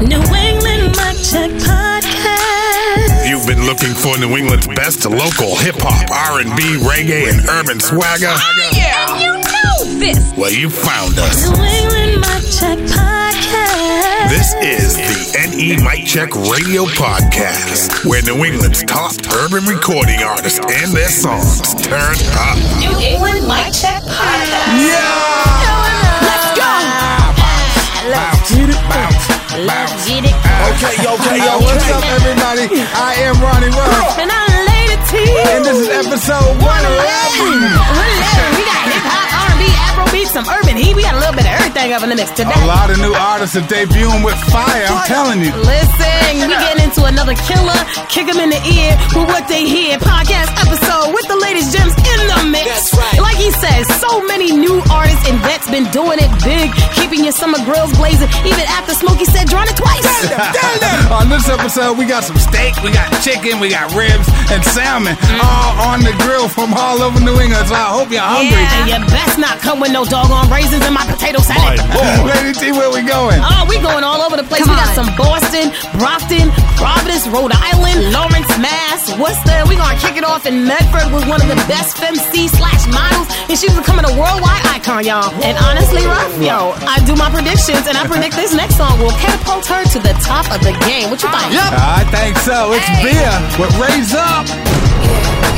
[0.00, 3.28] New England Mic Check Podcast.
[3.28, 8.32] You've been looking for New England's best local hip hop, R&B, reggae, and urban swagger.
[8.32, 10.32] Oh Yeah, you know this.
[10.38, 11.50] Well, you found us.
[11.50, 14.30] New England Mic Check Podcast.
[14.32, 15.20] This is the
[15.52, 21.60] NE Mic Check Radio Podcast, where New England's top urban recording artists and their songs
[21.84, 22.56] turn up.
[22.80, 24.80] New England Mic Check Podcast.
[24.80, 26.24] Yeah.
[26.24, 26.72] Let's go.
[28.08, 29.39] Let's get it.
[29.50, 30.30] Let's get it.
[30.30, 32.70] Okay, okay, yo, what's up, everybody?
[32.94, 35.14] I am Ronnie Ruff, And I'm Lady T.
[35.50, 36.70] and this is episode 111.
[38.54, 40.94] We got hip hop, R&B, Afrobeat, some urban heat.
[40.94, 42.54] We got a little bit of everything up in the mix today.
[42.62, 45.50] A lot of new artists are debuting with fire, I'm telling you.
[45.66, 47.74] Listen, we getting into another killer,
[48.06, 49.98] kick 'em in the ear with what they hear.
[49.98, 52.70] Podcast episode with the latest gems in the mix.
[52.70, 53.18] That's right.
[53.18, 57.32] Like he says, so many new artists and vets been doing it big, keeping your
[57.32, 58.28] summer grills blazing.
[58.44, 60.06] Even after Smokey said, drawn it twice.
[61.10, 65.14] On this episode, we got some steak, we got chicken, we got ribs, and salmon,
[65.30, 65.40] Mm.
[65.44, 67.66] all on the grill from all over New England.
[67.68, 68.50] So I hope you're hungry.
[68.50, 71.78] Yeah, and you best not come with no doggone raisins in my potato salad.
[72.26, 73.38] Lady T, where we going?
[73.42, 74.62] Oh, we going all over the place.
[74.66, 79.62] we got some Boston, Brockton, Providence, Rhode Island, Lawrence, Mass, Worcester.
[79.68, 83.28] We gonna kick it off in Medford with one of the best femc slash models,
[83.50, 85.30] and she's becoming a worldwide icon, y'all.
[85.46, 89.14] And honestly, Ruff, yo, I do my predictions, and I predict this next song will
[89.18, 91.10] catapult her to the top of the game.
[91.10, 91.52] What you think?
[91.52, 91.70] Yep.
[91.74, 92.72] I think so.
[92.72, 94.46] It's Bia with Raise Up.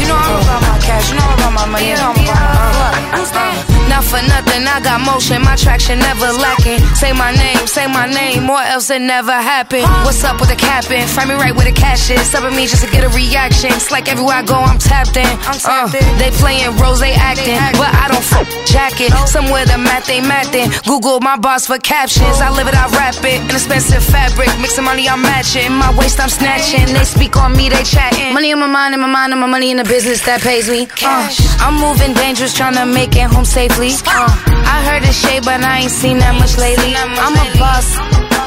[0.01, 2.25] You know I'm about my cash, you know I'm about my money, you know I'm
[2.25, 3.63] about my money.
[3.89, 6.81] Not for nothing, I got motion, my traction never lacking.
[6.97, 9.85] Say my name, say my name, or else it never happened.
[10.07, 11.05] What's up with the capping?
[11.07, 12.25] Find me right where the cash is.
[12.33, 13.69] Subbing me just to get a reaction.
[13.75, 15.29] It's like everywhere I go, I'm tapped in.
[15.67, 19.13] Uh, they playing roles, they acting, but I don't fuck jacket.
[19.29, 20.73] Somewhere the math they mathin'.
[20.89, 22.41] Google my boss for captions.
[22.41, 23.45] I live it, I rap it.
[23.45, 25.71] An expensive fabric, mixing money, I'm matching.
[25.71, 26.87] My waist, I'm snatching.
[26.95, 28.33] They speak on me, they chatting.
[28.33, 30.69] Money in my mind, in my mind, and my money in the business that pays
[30.69, 30.85] me.
[31.01, 31.25] Uh,
[31.65, 33.89] I'm moving dangerous, trying to make it home safely.
[34.05, 34.29] Uh,
[34.69, 36.93] I heard it's shade, but I ain't seen that much lately.
[36.93, 37.89] I'm a boss.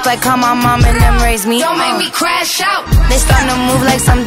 [0.05, 1.57] Like how my mom and them raised me.
[1.65, 2.85] Don't make me crash out.
[3.09, 4.21] They starting to move like some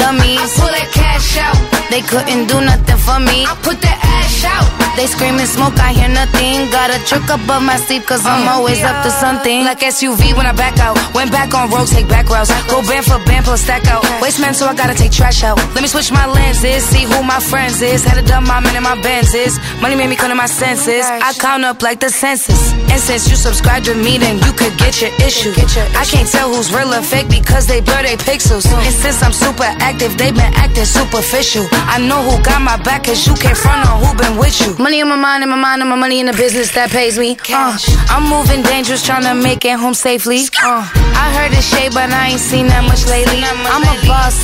[1.99, 3.43] They couldn't do nothing for me.
[3.43, 4.79] I put that ash out.
[4.95, 6.71] They screaming smoke, I hear nothing.
[6.71, 8.55] Got a trick above my sleep, cause I'm mm.
[8.55, 9.67] always up to something.
[9.67, 10.95] Like SUV when I back out.
[11.15, 12.55] Went back on road, take back routes.
[12.71, 14.07] Go band for band, plus stack out.
[14.23, 15.59] Waste man, so I gotta take trash out.
[15.75, 18.03] Let me switch my lenses, see who my friends is.
[18.03, 19.59] Had to dump my man in my Benz is.
[19.83, 21.03] Money made me come to my senses.
[21.03, 22.75] I count up like the census.
[22.91, 25.51] And since you subscribe to me, then you could get your issue.
[25.99, 28.67] I can't tell who's real or fake because they blur their pixels.
[28.67, 28.87] Mm.
[28.87, 31.67] And since I'm super active, they've been acting superficial.
[31.89, 34.77] I know who got my back, cause you can't front on who been with you.
[34.77, 37.19] Money in my mind, in my mind, and my money in the business that pays
[37.19, 37.37] me.
[37.49, 37.77] Uh,
[38.13, 40.45] I'm moving dangerous, trying to make it home safely.
[40.63, 43.41] Uh, I heard it's shade, but I ain't seen that much lately.
[43.43, 44.37] I'm a boss.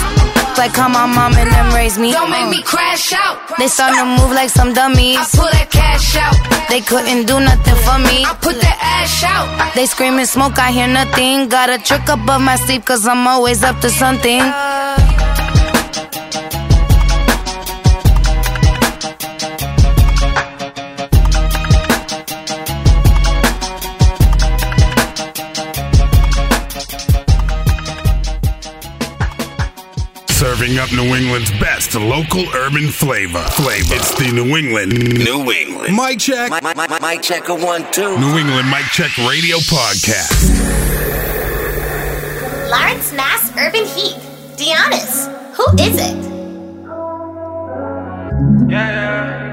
[0.56, 2.12] Like how my mom and them raised me.
[2.12, 3.42] Don't make me crash out.
[3.58, 5.18] They starting to move like some dummies.
[5.18, 6.38] I pull that cash out.
[6.70, 8.22] They couldn't do nothing for me.
[8.22, 9.50] I put that ash out.
[9.74, 11.48] They screaming smoke, I hear nothing.
[11.48, 14.40] Got a trick above my sleep, cause I'm always up to something.
[30.64, 33.42] Serving up New England's best local urban flavor.
[33.50, 33.94] Flavor.
[33.96, 36.48] It's the New England, New England, Mic check.
[36.48, 38.18] My, my, my, mic check a one, two.
[38.18, 40.32] New England Mic Check Radio Podcast.
[42.70, 44.16] Lawrence Mass Urban Heat.
[44.56, 45.28] Dionys.
[45.54, 46.16] Who is it?
[48.70, 49.50] Yeah.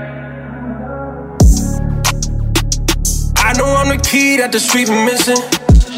[3.36, 5.36] I know I'm the key that the street been missing.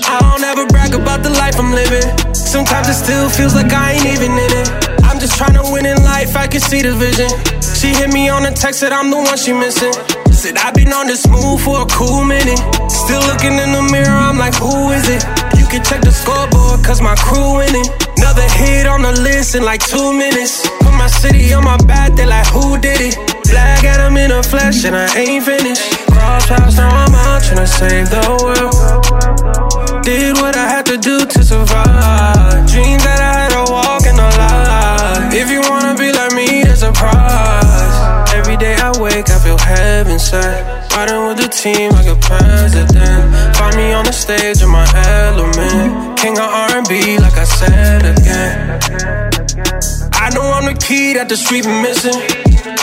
[0.05, 2.33] I don't ever brag about the life I'm living.
[2.33, 4.93] Sometimes it still feels like I ain't even in it.
[5.23, 7.31] Just trying to win in life, I can see the vision.
[7.63, 9.95] She hit me on a text that I'm the one she missing.
[10.35, 12.59] Said I've been on this move for a cool minute.
[12.91, 15.23] Still looking in the mirror, I'm like, who is it?
[15.55, 17.87] You can check the scoreboard, cause my crew winning.
[18.19, 20.67] Another hit on the list in like two minutes.
[20.83, 23.15] Put my city on my back, they like, who did it?
[23.47, 25.87] Black at him in the flesh, and I ain't finished.
[26.11, 30.03] Cross paths, now I'm out trying to save the world.
[30.03, 32.67] Did what I had to do to survive.
[32.67, 33.22] Dreams that
[38.83, 40.91] I wake, I feel heaven sent.
[40.91, 43.55] Riding with the team like a president.
[43.55, 44.83] Find me on the stage in my
[45.23, 46.19] element.
[46.19, 48.75] King of R&B, like I said again.
[50.19, 52.11] I know I'm the key that the street been missing.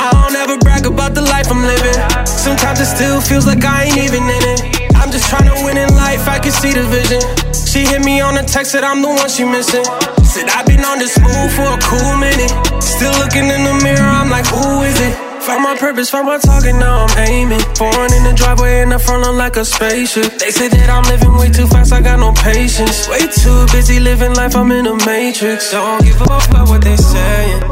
[0.01, 1.93] I don't ever brag about the life I'm living.
[2.25, 4.61] Sometimes it still feels like I ain't even in it.
[4.97, 7.21] I'm just trying to win in life, I can see the vision.
[7.53, 9.85] She hit me on a text that I'm the one she missing.
[10.25, 12.49] Said I've been on this move for a cool minute.
[12.81, 15.30] Still looking in the mirror, I'm like, who is it?
[15.51, 17.59] Found my purpose, found my target, now I'm aiming.
[17.75, 20.39] Born in the driveway in the front, I'm like a spaceship.
[20.39, 23.09] They say that I'm living way too fast, I got no patience.
[23.11, 25.73] Way too busy living life, I'm in a matrix.
[25.73, 27.63] Don't give fuck about what they saying.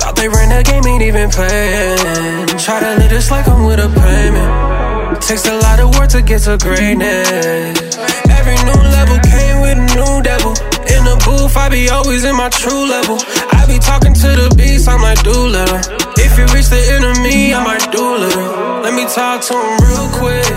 [0.00, 2.56] Thought they ran the game, ain't even playing.
[2.56, 5.20] Try to live this like I'm with a payment.
[5.20, 8.00] Takes a lot of work to get to greatness.
[8.32, 10.56] Every new level came with a new devil.
[10.88, 13.20] In the booth, I be always in my true level.
[13.60, 15.84] I be talking to the beast, I'm like, do little.
[16.16, 18.80] If you reach the enemy, I might do little.
[18.80, 20.48] Let me talk to him real quick.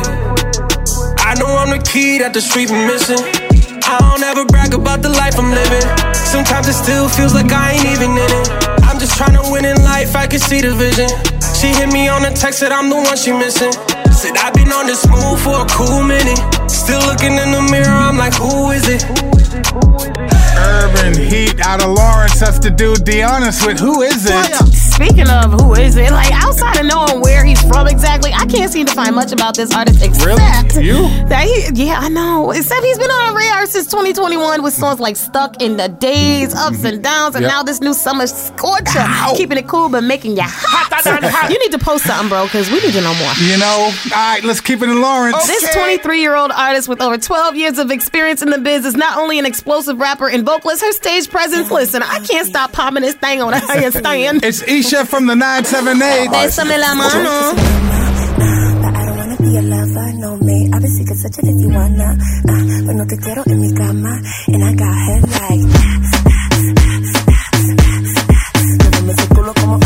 [1.19, 3.19] I know I'm the key that the street be missing.
[3.83, 5.83] I don't ever brag about the life I'm living.
[6.15, 8.47] Sometimes it still feels like I ain't even in it.
[8.87, 11.11] I'm just trying to win in life, I can see the vision.
[11.59, 13.75] She hit me on a text that I'm the one she missing.
[14.15, 16.39] Said I've been on this move for a cool minute.
[16.71, 19.03] Still looking in the mirror, I'm like, who is it?
[20.63, 22.39] Urban Heat out of Lawrence.
[22.39, 23.79] That's the dude Dionys with.
[23.79, 24.82] Who is it?
[24.93, 28.71] Speaking of who is it, like outside of knowing where he's from exactly, I can't
[28.71, 30.23] seem to find much about this artist except
[30.75, 30.85] Really?
[30.87, 31.07] You?
[31.29, 32.51] that he, yeah, I know.
[32.51, 36.53] Except he's been on the radar since 2021 with songs like "Stuck in the Days,"
[36.53, 36.85] "Ups mm-hmm.
[36.85, 37.51] and Downs," and Yep.
[37.51, 39.33] now this new summer scorcher, Ow.
[39.35, 41.51] keeping it cool but making you hot.
[41.51, 43.33] you need to post something, bro, because we need to know more.
[43.41, 43.91] You know?
[43.91, 45.47] All right, let's keep it in Lawrence.
[45.47, 48.95] This 23 year old artist with over 12 years of experience in the biz is
[48.95, 51.71] not only an explosive rapper and vocalist, her stage presence.
[51.71, 54.43] Listen, I can't stop popping this thing on a handstand.
[54.43, 56.29] It's Isha from the 978.
[56.29, 57.55] Bésame la mano.
[58.81, 60.69] But I don't wanna a lover, no me.
[60.71, 62.15] Obviously, could touch it if you wanna.
[62.47, 64.21] Ah, but no te quiero en mi cama.
[64.47, 65.65] And I got head like.
[68.83, 69.79] Muéveme ese culo como.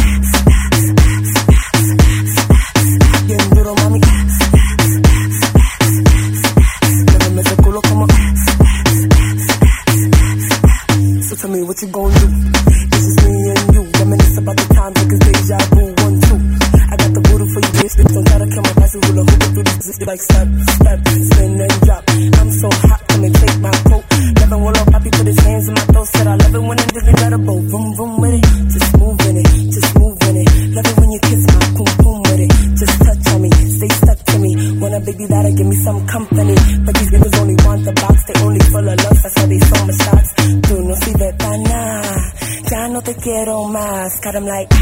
[19.97, 20.07] Bitch.
[20.07, 22.03] Like step, step, spin and drop.
[22.09, 24.05] I'm so hot, come and take my coat.
[24.39, 26.07] Never will up, Poppy put his hands in my throat.
[26.07, 27.59] Said I love it when I'm incredible.
[27.61, 28.43] Vroom, vroom with it.
[28.73, 29.47] Just move in it.
[29.73, 30.49] Just move in it.
[30.75, 32.51] Love it when you kiss my boom, boom with it.
[32.77, 33.49] Just touch on me.
[33.51, 34.51] Stay stuck to me.
[34.79, 36.55] Want a baby that'll give me some company.
[36.85, 38.15] But these niggas only want the box.
[38.27, 39.21] They only full of love.
[39.23, 40.29] That's why they so much shots.
[40.67, 42.33] Tú no sirves para nada.
[42.69, 44.19] Ya no te quiero más.
[44.21, 44.76] Got 'em like.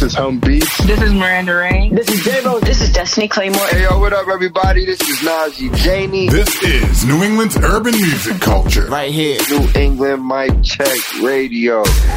[0.00, 0.86] This is Home Beats.
[0.86, 1.94] This is Miranda Rain.
[1.94, 2.60] This is J-Bo.
[2.60, 3.66] This is Destiny Claymore.
[3.66, 4.86] Hey, yo, what up, everybody?
[4.86, 6.26] This is Najee Janie.
[6.30, 8.86] This is New England's urban music culture.
[8.86, 9.38] Right here.
[9.50, 11.84] New England Mic Check Radio.
[11.84, 12.16] Skies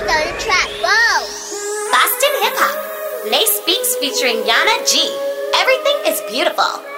[0.00, 0.68] on the track.
[0.80, 1.26] Whoa.
[1.92, 3.30] Boston Hip Hop.
[3.30, 5.04] Nay Speaks featuring Yanna G.
[5.60, 6.93] Everything is beautiful.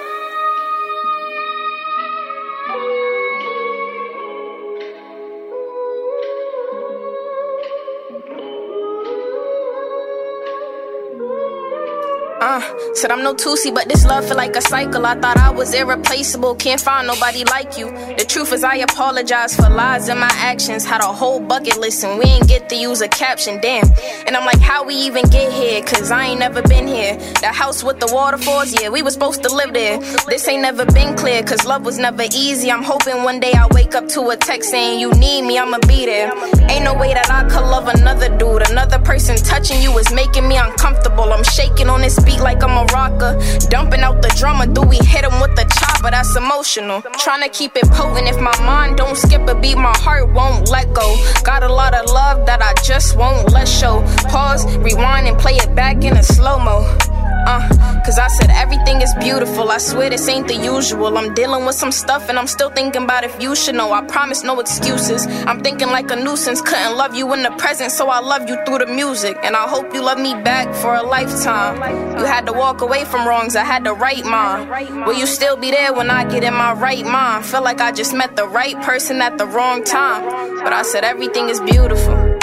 [12.57, 15.05] Uh, said I'm no Tusi, but this love feel like a cycle.
[15.05, 17.85] I thought I was irreplaceable, can't find nobody like you.
[18.17, 20.83] The truth is, I apologize for lies and my actions.
[20.83, 23.85] Had a whole bucket list and we ain't get to use a caption, damn.
[24.25, 25.83] And I'm like, how we even get here?
[25.83, 27.15] Cause I ain't never been here.
[27.41, 29.99] The house with the waterfalls, yeah, we was supposed to live there.
[30.27, 32.71] This ain't never been clear, cause love was never easy.
[32.71, 35.77] I'm hoping one day I wake up to a text saying you need me, I'ma
[35.87, 36.31] be there.
[36.71, 38.67] Ain't no way that I could love another dude.
[38.71, 41.31] Another person touching you is making me uncomfortable.
[41.31, 43.37] I'm shaking on this beat like I'm a rocker.
[43.69, 46.11] Dumping out the drummer, do we hit him with the chopper?
[46.11, 47.01] That's emotional.
[47.19, 48.27] Trying to keep it potent.
[48.27, 51.17] If my mind don't skip a beat, my heart won't let go.
[51.43, 54.01] Got a lot of love that I just won't let show.
[54.29, 57.16] Pause, rewind, and play it back in a slow mo.
[57.49, 57.65] Uh,
[58.03, 59.71] cause I said everything is beautiful.
[59.71, 61.17] I swear this ain't the usual.
[61.17, 63.93] I'm dealing with some stuff and I'm still thinking about if you should know.
[63.93, 65.25] I promise no excuses.
[65.47, 66.61] I'm thinking like a nuisance.
[66.61, 69.37] Couldn't love you in the present, so I love you through the music.
[69.43, 71.77] And I hope you love me back for a lifetime.
[72.19, 75.05] You had to walk away from wrongs, I had to right mine.
[75.05, 77.45] Will you still be there when I get in my right mind?
[77.45, 80.25] Feel like I just met the right person at the wrong time.
[80.65, 82.36] But I said everything is beautiful.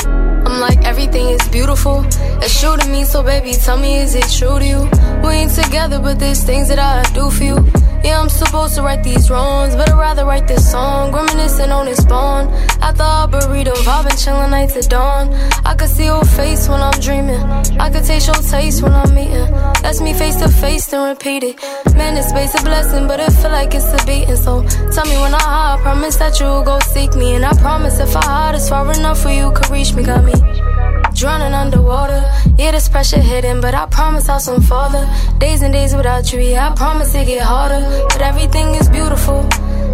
[0.54, 2.04] I'm like, everything is beautiful.
[2.40, 4.82] It's true to me, so baby, tell me, is it true to you?
[5.26, 7.93] We ain't together, but there's things that I do for you.
[8.04, 11.11] Yeah, I'm supposed to write these wrongs, but I'd rather write this song.
[11.11, 12.50] Reminiscing on this bond.
[12.82, 15.32] At the Arboretum, vibing, chilling night to dawn.
[15.64, 17.40] I could see your face when I'm dreaming.
[17.80, 19.50] I could taste your taste when I'm eating.
[19.82, 21.56] That's me face to face and repeat it.
[21.96, 24.37] Man, this space a blessing, but it feel like it's a beating.
[24.37, 27.37] So tell me when I hide, promise that you'll go seek me.
[27.37, 30.02] And I promise if I hide, it's far enough for you could reach me.
[30.02, 32.23] Got me drowning underwater.
[32.59, 35.09] Yeah, there's pressure hidden, but I promise I'll soon father.
[35.38, 37.81] Days and days without you, yeah, I promise it get harder.
[38.11, 39.40] But everything is beautiful.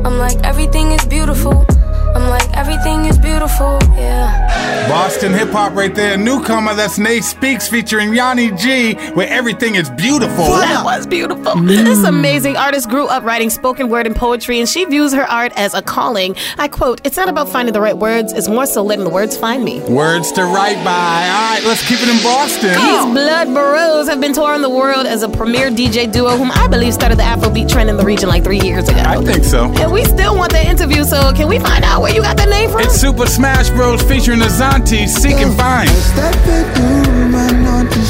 [0.05, 1.65] I'm like, everything is beautiful.
[2.15, 4.89] I'm like, everything is beautiful, yeah.
[4.89, 6.17] Boston hip hop right there.
[6.17, 10.47] Newcomer, that's Nay Speaks featuring Yanna G, where everything is beautiful.
[10.47, 11.55] That was beautiful.
[11.63, 15.53] This amazing artist grew up writing spoken word and poetry, and she views her art
[15.55, 16.35] as a calling.
[16.59, 19.37] I quote, It's not about finding the right words, it's more so letting the words
[19.37, 19.81] find me.
[19.83, 21.29] Words to write by.
[21.29, 22.71] All right, let's keep it in Boston.
[22.71, 26.67] These Blood Bros have been touring the world as a premier DJ duo, whom I
[26.67, 29.03] believe started the Afrobeat trend in the region like three years ago.
[29.07, 29.67] I think so.
[29.75, 32.49] And we still want that interview, so can we find out where you got that
[32.49, 32.81] name from?
[32.81, 34.03] It's Super Smash Bros.
[34.03, 35.89] featuring Azanti, Seek and Find.
[35.89, 37.61] Step into room and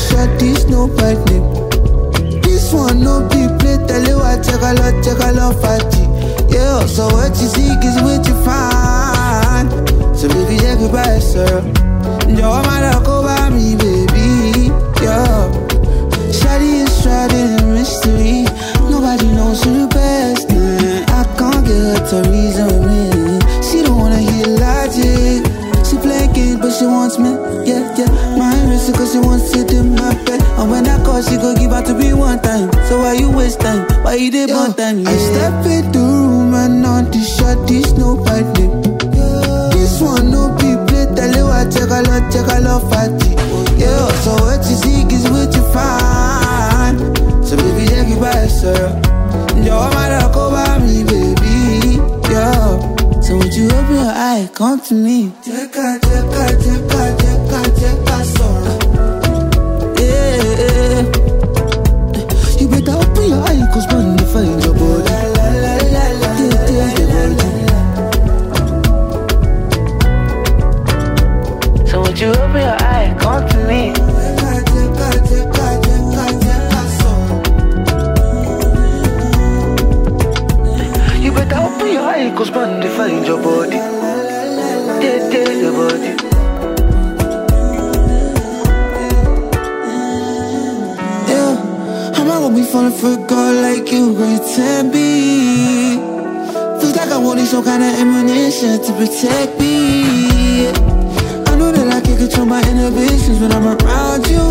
[0.08, 2.40] shot, this no bad name.
[2.42, 5.60] This one no be play, tell you what, check a lot, check a lot, of
[5.60, 6.04] fatty.
[6.54, 9.68] Yeah, so what you seek is what you find.
[10.16, 11.64] So baby, check it by yourself.
[12.28, 14.70] Yo, man, go by me, baby.
[15.02, 15.50] Yeah.
[16.30, 18.44] Shady is shrouded in mystery.
[18.90, 20.48] Nobody knows who the best.
[20.50, 21.20] Nah.
[21.20, 22.79] I can't get to reason
[24.90, 25.46] logic.
[25.86, 27.30] She play games, but she wants me.
[27.66, 28.10] Yeah, yeah.
[28.38, 30.42] My wrist cause she wants it in my bed.
[30.58, 32.70] And when I call, she go give out to me one time.
[32.88, 33.86] So why you waste time?
[34.04, 35.00] Why you did one time?
[35.00, 35.10] Yeah.
[35.10, 38.82] I step in the room and on the shot, this no bad name.
[39.72, 43.30] This one no be play, tell you I check a lot, check a lot, fatty.
[43.80, 46.98] Yeah, so what you seek is what you find.
[47.44, 49.04] So baby, check it by yourself.
[49.64, 51.19] Yo, I'm go by me, baby.
[53.90, 55.32] Open your eye, come to me?
[55.44, 56.58] Check check check check
[57.78, 58.78] check sorrow.
[59.98, 61.02] Yeah.
[62.58, 65.10] You better open your eye, cause when you find your body.
[65.10, 65.34] Yeah,
[65.94, 67.48] yeah, your body.
[71.88, 73.80] So would you open your eye, come to me?
[81.22, 83.79] You better open your eye, cause man, they find your body.
[91.28, 91.56] Yeah,
[92.16, 95.96] I'm not gonna be falling for a girl like you, to be.
[96.80, 100.68] Feels like I want wanted some kind of ammunition to protect me.
[101.48, 104.44] I know that I can control my inhibitions when I'm around you.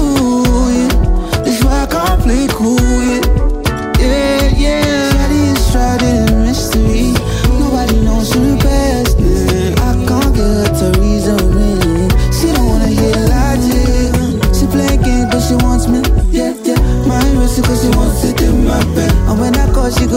[0.78, 0.88] Yeah.
[1.44, 2.80] That's why I can't play cool.
[2.80, 3.29] Yeah,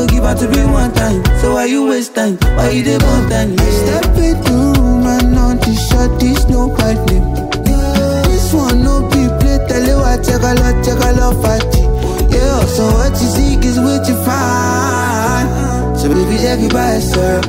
[0.03, 1.25] go give out to me one time.
[1.41, 2.37] So why you waste time?
[2.57, 3.53] Why you did one time?
[3.53, 3.71] Yeah.
[3.83, 7.27] Step in the room and on the shot, this no bad name.
[8.27, 11.83] This one no be play, tell you I check a lot, check a lot, fatty.
[12.35, 15.47] Yeah, so what you seek is what you find.
[15.99, 17.45] So baby, check it by yourself.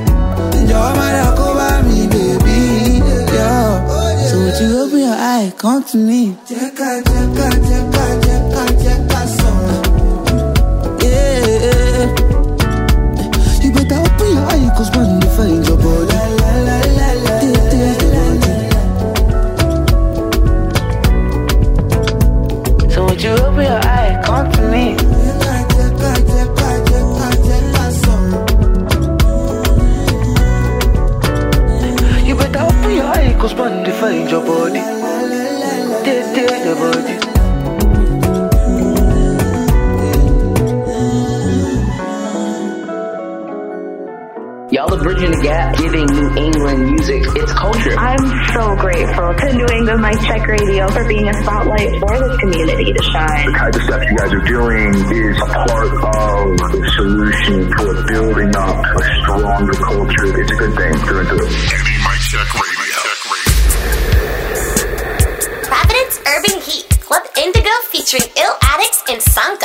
[0.70, 3.02] Yo, man, go by me, baby.
[3.34, 3.88] Yeah.
[4.30, 6.38] So would you open your eye, come to me?
[6.48, 7.93] Check out, check out, check out,
[45.44, 47.94] gap, giving New England music its culture.
[48.00, 48.24] I'm
[48.56, 52.94] so grateful to New England Mic Check Radio for being a spotlight for this community
[52.94, 53.52] to shine.
[53.52, 57.92] The type of stuff you guys are doing is a part of the solution for
[58.08, 60.32] building up a stronger culture.
[60.40, 61.52] It's a good thing through and through.
[61.52, 62.98] Mic Check Radio.
[65.68, 69.63] Providence Urban Heat, Club Indigo featuring Ill Addicts and Sanca.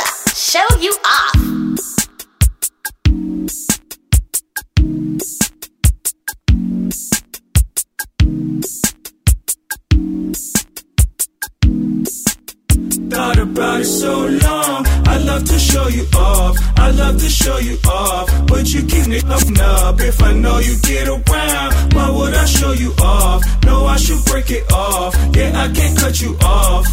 [20.61, 23.43] You get around, why would I show you off?
[23.63, 25.15] No, I should break it off.
[25.33, 26.85] Yeah, I can't cut you off.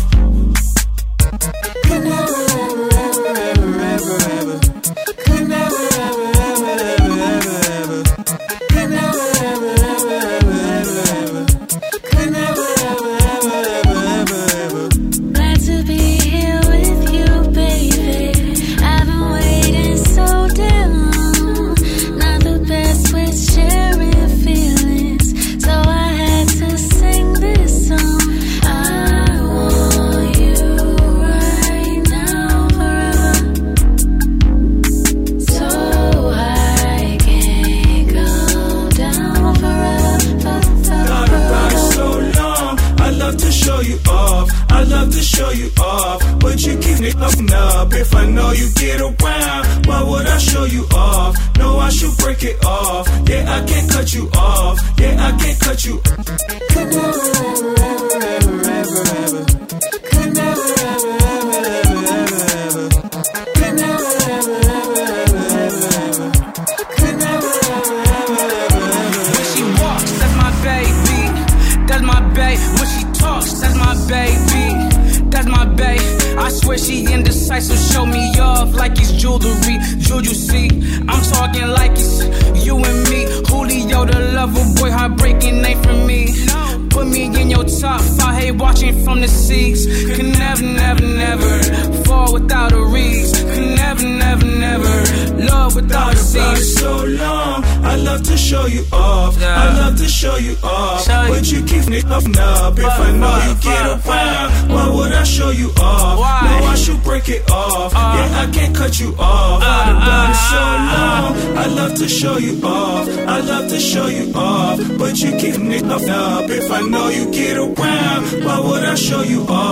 [118.96, 119.65] Show you off?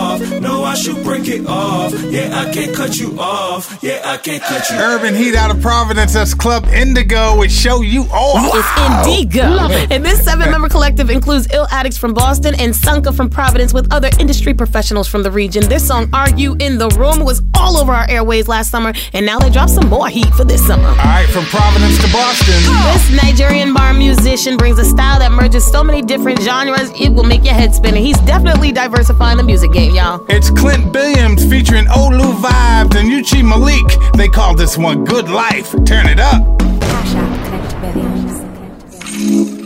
[0.87, 1.92] No, I break it off.
[2.05, 3.79] Yeah, I can't cut you off.
[3.83, 6.12] Yeah, I can't cut you Urban Heat out of Providence.
[6.14, 7.38] That's Club Indigo.
[7.38, 8.53] We show you off.
[8.55, 9.68] It's Indigo.
[9.94, 13.92] And this seven member collective includes Ill Addicts from Boston and Sanca from Providence with
[13.92, 15.68] other industry professionals from the region.
[15.68, 19.25] This song, Are You in the Room, was all over our airways last summer, and
[19.25, 20.88] now they dropped some more heat for this summer.
[20.88, 22.55] All right, from Providence to Boston.
[22.92, 27.25] This Nigerian bar musician brings a style that merges so many different genres, it will
[27.25, 27.94] make your head spin.
[27.94, 30.25] And he's definitely diversifying the music game, y'all.
[30.29, 33.87] It's Clint Billiams featuring Olu Vibez and Uche Malik.
[34.14, 35.70] They call this one Good Life.
[35.84, 36.42] Turn it up.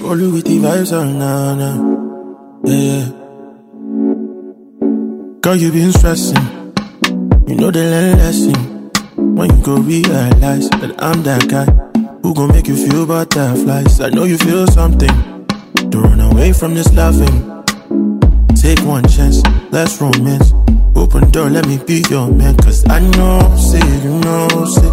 [0.04, 1.78] Only with the vibes on now, now.
[2.64, 3.08] Yeah, yeah.
[5.40, 6.36] Girl, you been stressing.
[7.48, 8.54] You know the learn lesson.
[9.34, 11.64] When you go realize that I'm that guy
[12.22, 14.00] who gon' make you feel butterflies.
[14.00, 15.46] I know you feel something.
[15.88, 17.58] Don't run away from this loving.
[18.60, 19.40] Take one chance,
[19.70, 20.52] let's romance.
[20.96, 22.56] Open door, let me be your man.
[22.56, 24.90] Cause I know, say, you know, say.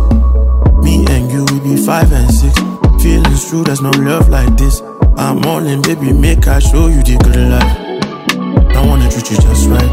[0.83, 2.53] Me and you, we be five and six.
[3.01, 4.81] Feelings true, there's no love like this.
[5.17, 8.75] I'm all in, baby, make I show you the good life.
[8.77, 9.91] I wanna treat you just right.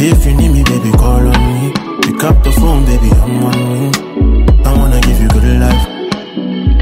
[0.00, 1.72] If you need me, baby, call on me.
[2.02, 4.64] Pick up the phone, baby, I'm on me.
[4.64, 5.88] I wanna give you good life.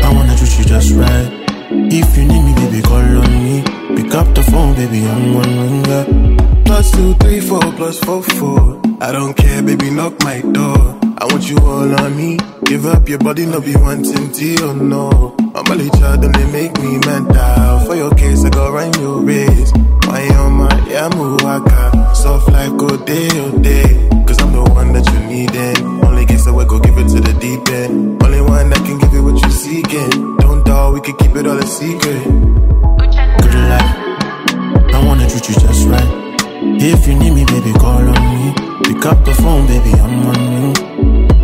[0.05, 1.40] I wanna treat you just right.
[1.73, 3.63] If you need me, baby, call on me.
[3.95, 5.89] Pick up the phone, baby, I'm on me.
[5.89, 6.65] Yeah.
[6.65, 8.81] Plus two, three, four, plus four, four.
[9.01, 10.99] I don't care, baby, knock my door.
[11.19, 12.39] I want you all on me.
[12.65, 15.37] Give up your body, no be wanting to, oh no.
[15.55, 17.81] I'm a little child, and they make me mental.
[17.87, 19.73] For your case, I go run your race.
[20.07, 22.15] My oh my, yeah, waka.
[22.17, 24.09] Soft life, go day, oh day.
[24.27, 25.77] Cause I'm the one that you needin'.
[25.77, 26.07] Eh.
[26.07, 28.21] Only guess I will go give it to the deep end.
[28.25, 30.13] Only one that can give you what you're seeking.
[30.13, 30.40] Eh.
[30.69, 32.25] We can keep it all a secret.
[32.25, 33.93] Good life.
[34.93, 36.11] I wanna treat you just right.
[36.83, 38.53] If you need me, baby, call on me.
[38.85, 40.73] Pick up the phone, baby, I'm on you.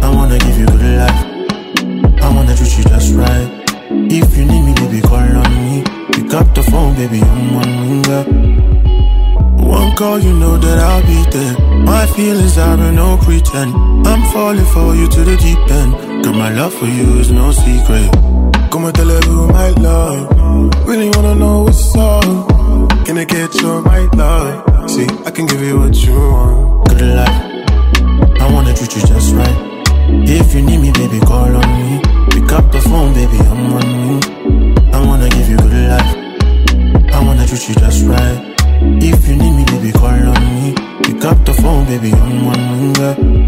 [0.02, 1.22] I wanna give you good life.
[2.22, 3.48] I wanna treat you just right.
[3.90, 5.84] If you need me, baby, call on me.
[6.12, 8.02] Pick up the phone, baby, I'm on you.
[9.64, 11.56] One call, you know that I'll be there.
[11.84, 13.72] My feelings are no pretend.
[14.06, 16.24] I'm falling for you to the deep end.
[16.24, 18.10] Girl, my love for you is no secret.
[18.70, 20.28] Como te le veo, my love.
[20.86, 22.24] Really wanna know what's up.
[23.04, 24.90] Can I get your right love?
[24.90, 26.88] See, I can give you what you want.
[26.88, 27.42] Good life.
[28.40, 29.56] I wanna treat you just right.
[30.28, 32.00] If you need me, baby, call on me.
[32.30, 34.20] Pick up the phone, baby, I'm on you.
[34.92, 36.16] I wanna give you good life.
[37.14, 38.54] I wanna treat you just right.
[39.02, 40.74] If you need me, baby, call on me.
[41.02, 43.45] Pick up the phone, baby, I'm on you.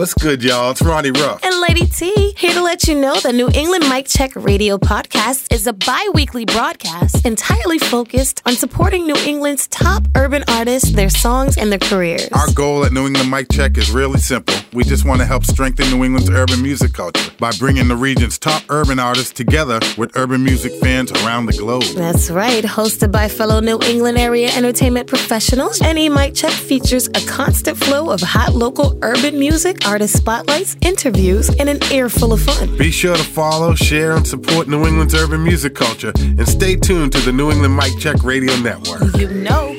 [0.00, 0.70] What's good, y'all?
[0.70, 1.44] It's Ronnie Ruff.
[1.44, 5.52] And Lady T, here to let you know the New England Mic Check Radio podcast
[5.52, 11.10] is a bi weekly broadcast entirely focused on supporting New England's top urban artists, their
[11.10, 12.30] songs, and their careers.
[12.32, 14.54] Our goal at New England Mic Check is really simple.
[14.72, 18.38] We just want to help strengthen New England's urban music culture by bringing the region's
[18.38, 21.82] top urban artists together with urban music fans around the globe.
[21.96, 25.80] That's right, hosted by fellow New England area entertainment professionals.
[25.80, 31.48] NE Mic Check features a constant flow of hot local urban music, artist spotlights, interviews,
[31.48, 32.76] and an air full of fun.
[32.76, 37.10] Be sure to follow, share, and support New England's urban music culture, and stay tuned
[37.12, 39.16] to the New England Mic Check Radio Network.
[39.16, 39.76] You know.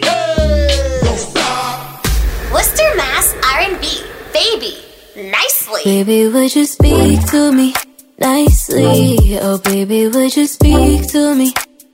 [2.51, 4.80] Worcester, Mass R&B, baby,
[5.15, 5.81] nicely.
[5.83, 7.73] Baby, would you speak to me
[8.19, 9.37] nicely?
[9.39, 11.53] Oh, baby, would you speak to me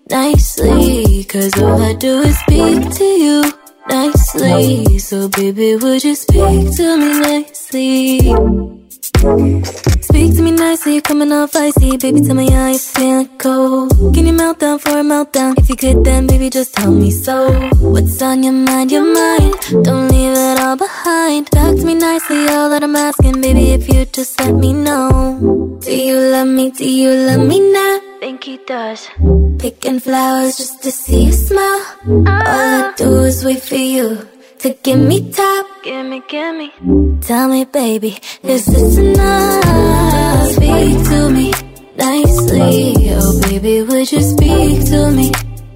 [0.09, 1.23] nicely?
[1.25, 3.43] Cause all I do is speak to you
[3.89, 4.99] nicely.
[4.99, 8.76] So, baby, would you speak to me nicely?
[8.97, 11.97] Speak to me nicely, you're coming off icy.
[11.97, 13.91] Baby, tell me how you feeling cold.
[14.13, 15.57] Can you melt down for a meltdown?
[15.57, 17.51] If you could, then baby, just tell me so.
[17.79, 19.53] What's on your mind, your mind?
[19.83, 21.47] Don't leave it all behind.
[21.51, 25.77] Talk to me nicely, all that I'm asking, baby, if you just let me know.
[25.81, 26.71] Do you love me?
[26.71, 27.99] Do you love me now?
[28.19, 29.07] Think he does.
[29.59, 31.85] Picking flowers just to see you smile.
[32.07, 34.27] All I do is wait for you
[34.59, 35.65] to give me top.
[35.83, 36.71] Gimme, gimme.
[37.21, 40.51] Tell me, baby, is this enough?
[40.51, 41.51] Speak to me
[41.95, 42.93] nicely.
[43.11, 45.31] Oh, baby, would you speak to me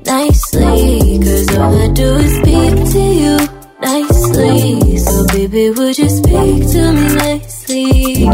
[0.06, 1.20] nicely?
[1.20, 3.38] Cause all I do is speak to you
[3.82, 4.98] nicely.
[4.98, 8.26] So, baby, would you speak to me nicely?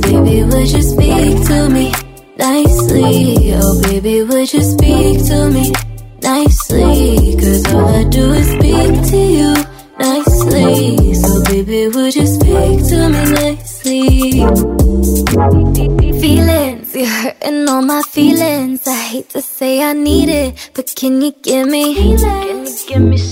[0.00, 1.92] Baby, would you speak to me
[2.38, 3.54] nicely?
[3.54, 5.72] Oh, baby, would you speak to me
[6.22, 7.36] nicely?
[7.36, 8.53] Cause all I do is
[19.64, 21.84] say I need it, but can you give me?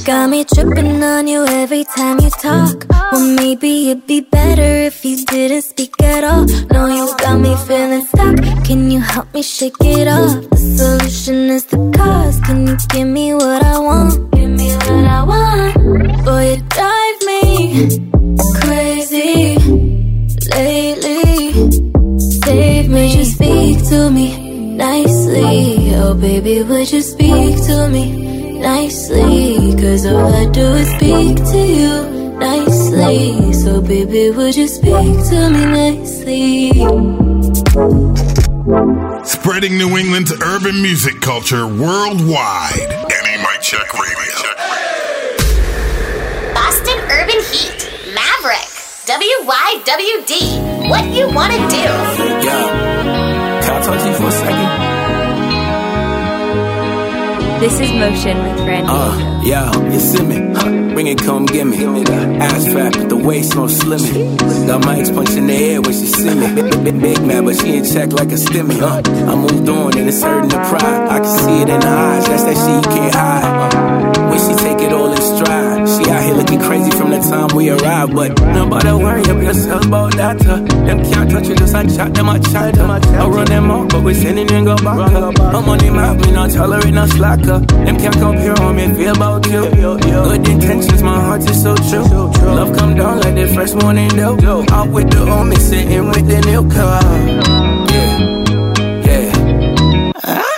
[0.08, 2.76] Got me tripping on you every time you talk.
[3.10, 6.44] Well, maybe it'd be better if you didn't speak at all.
[6.72, 8.36] No, you got me feeling stuck.
[8.66, 10.32] Can you help me shake it off?
[10.50, 12.38] The solution is the cause.
[12.46, 14.12] Can you give me what I want?
[14.32, 16.24] Give me what I want.
[16.24, 17.40] Boy, you drive me
[18.60, 19.36] crazy
[20.56, 21.40] lately.
[22.44, 24.41] Save me, you speak to me
[24.82, 25.94] nicely?
[25.94, 29.74] Oh, baby, would you speak to me nicely?
[29.80, 31.94] Cause all I do is speak to you
[32.38, 33.52] nicely.
[33.52, 36.72] So, baby, would you speak to me nicely?
[39.24, 42.90] Spreading New England's urban music culture worldwide.
[43.18, 44.38] Any Mic Check Radio.
[46.58, 47.78] Boston Urban Heat,
[48.18, 48.70] Maverick,
[49.06, 50.32] WYWD.
[50.90, 51.84] What you wanna do?
[52.46, 52.58] Yo,
[53.62, 54.51] can I talk to you for a second?
[57.62, 58.88] This is Motion with Randy.
[58.90, 60.52] Uh, yeah, you see me?
[60.52, 61.76] Huh, bring it, come get me.
[61.78, 64.36] Ass fat, but the waist on slimming.
[64.66, 66.90] Got mics punching the air when she see me.
[66.90, 68.82] Big, man, but she ain't check like a stimmy.
[68.82, 71.08] Uh, I moved on and it's hurting the pride.
[71.08, 72.26] I can see it in her eyes.
[72.26, 74.28] That's that shit you can't hide.
[74.28, 75.71] When she take it all in stride.
[75.86, 78.14] She out here looking crazy from the time we arrived.
[78.14, 80.38] But nobody worry up yourself about that.
[80.38, 82.90] Them can't touch it, just I chat them, I chat them.
[82.90, 84.98] I run them out, but we sending and go back.
[84.98, 87.60] I'm on them mouth, me not tolerate no slacker.
[87.60, 89.70] Them can't compare on me, feel about you.
[89.72, 92.04] Good intentions, my heart is so true.
[92.46, 94.64] Love come down like the first morning dew.
[94.70, 97.02] Out with the homie, sitting with the new car.
[97.92, 98.18] Yeah,
[99.06, 100.48] yeah.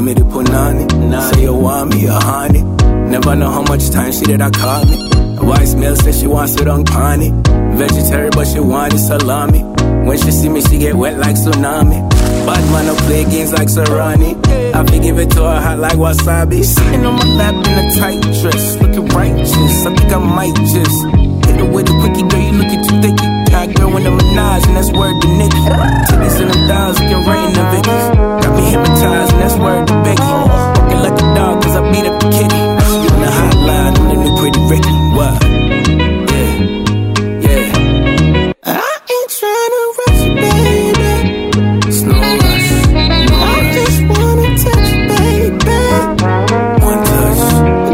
[0.00, 1.10] give me the punani.
[1.10, 1.30] Nah.
[1.30, 2.62] Say you want me a honey.
[3.10, 4.96] Never know how much time she did I call me.
[5.38, 7.30] A wise meal says she wants it on pony.
[7.76, 9.62] Vegetarian, but she want it salami.
[10.06, 12.00] When she see me, she get wet like tsunami.
[12.46, 14.32] Bad man, no play games like Serrani.
[14.74, 16.64] I be give it to her hot like wasabi.
[16.64, 19.86] Sitting on my lap in a tight dress, looking righteous.
[19.86, 20.98] I think I might just
[21.46, 22.40] hit the with a quickie, girl.
[22.40, 23.18] You looking too thick.
[23.52, 25.60] Hot girl in the menage, and that's word the Nicky.
[26.08, 28.29] Titties in the thighs, looking can rain the Vickies.
[28.50, 30.22] Got me hypnotized, and that's word to Becky.
[30.22, 32.60] Walking like a dog, cause I beat up the kitty.
[32.90, 34.90] Spitting a hotline on the new pretty Ricky.
[35.14, 35.42] What?
[36.30, 36.52] Yeah,
[37.46, 37.70] yeah.
[38.64, 41.12] I ain't tryna rush you, baby.
[41.86, 42.70] It's rush,
[43.30, 45.78] I just wanna touch you, baby.
[46.82, 47.42] One touch,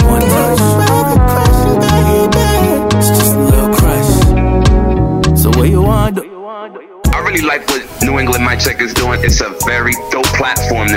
[0.08, 0.60] one touch.
[0.80, 2.48] Rather crush baby.
[2.96, 4.10] It's just a little crush.
[5.38, 6.16] So what you want?
[6.18, 9.20] I really like what New England Mic Check is doing.
[9.22, 9.50] It's a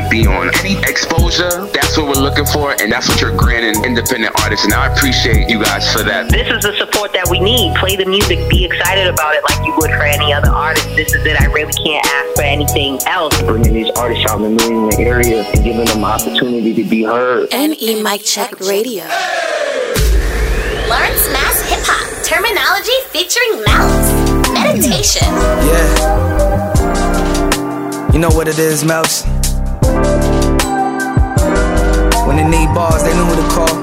[0.09, 0.49] be on.
[0.59, 4.65] Any exposure, that's what we're looking for, and that's what you're granting independent artists.
[4.65, 6.29] And I appreciate you guys for that.
[6.29, 7.75] This is the support that we need.
[7.75, 10.89] Play the music, be excited about it like you would for any other artist.
[10.95, 11.39] This is it.
[11.39, 13.39] I really can't ask for anything else.
[13.43, 16.83] Bringing these artists out in the New England area and giving them an opportunity to
[16.83, 17.49] be heard.
[17.51, 19.05] NE Mic Check Radio.
[20.89, 22.09] Lawrence Mass Hip Hop.
[22.25, 24.09] Termanology featuring Melks.
[24.53, 25.29] Meditation.
[25.69, 26.49] Yeah.
[28.11, 29.38] You know what it is, Melks.
[32.29, 33.75] When they need bars, they know who to call.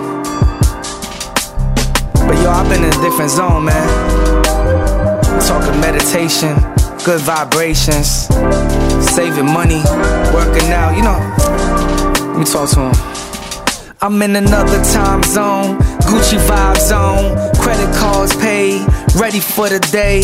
[2.28, 3.88] But yo, I've been in a different zone, man.
[5.40, 6.54] Talking meditation,
[7.04, 8.28] good vibrations,
[9.16, 9.82] saving money,
[10.32, 11.18] working out, you know.
[12.30, 12.94] Let me talk to him.
[14.00, 20.22] I'm in another time zone, Gucci vibe zone, credit cards paid, ready for the day.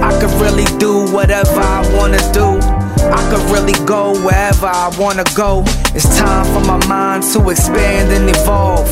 [0.00, 2.83] I could really do whatever I wanna do.
[3.12, 5.62] I could really go wherever I wanna go.
[5.94, 8.88] It's time for my mind to expand and evolve.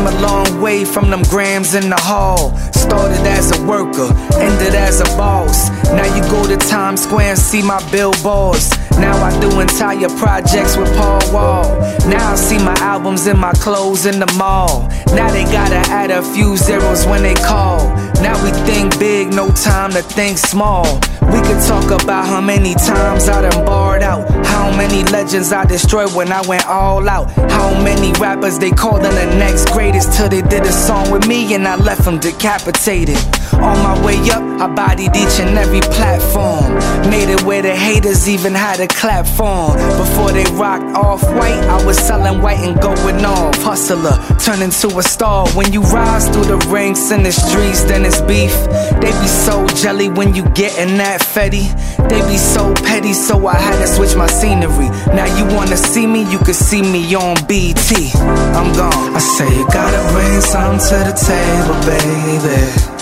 [0.00, 2.56] Came a long way from them grams in the hall.
[2.72, 5.68] Started as a worker, ended as a boss.
[5.90, 8.70] Now you go to Times Square and see my billboards.
[8.92, 11.78] Now I do entire projects with Paul Wall.
[12.08, 14.88] Now I see my albums and my clothes in the mall.
[15.08, 17.88] Now they gotta add a few zeros when they call.
[18.22, 21.00] Now we think big, no time to think small.
[21.32, 24.28] We could talk about how many times I done barred out.
[24.46, 27.30] How many legends I destroyed when I went all out.
[27.50, 31.26] How many rappers they called in the next greatest till they did a song with
[31.26, 33.39] me and I left them decapitated.
[33.54, 36.74] On my way up, I bodied each and every platform.
[37.10, 39.20] Made it where the haters even had a clap.
[39.20, 43.56] Before they rocked off white, I was selling white and going off.
[43.62, 45.48] Hustler, turn into a star.
[45.50, 48.52] When you rise through the ranks in the streets, then it's beef.
[49.00, 51.66] They be so jelly when you get in that fetty.
[52.08, 54.88] They be so petty, so I had to switch my scenery.
[55.14, 58.12] Now you wanna see me, you can see me on BT.
[58.14, 59.14] I'm gone.
[59.14, 62.99] I say you gotta bring something to the table, baby.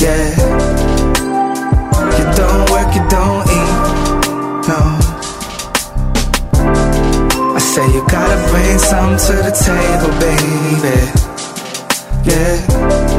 [0.00, 0.30] Yeah.
[2.16, 3.74] You don't work, you don't eat.
[4.68, 4.80] No.
[7.54, 10.98] I say you gotta bring something to the table, baby.
[12.30, 13.17] Yeah.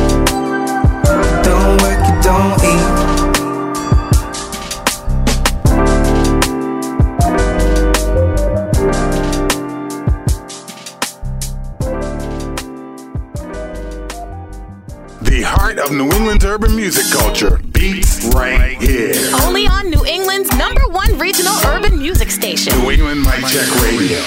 [16.50, 19.14] Urban music culture beats right here.
[19.44, 22.76] Only on New England's number one regional urban music station.
[22.80, 24.20] New England Mic Check Radio.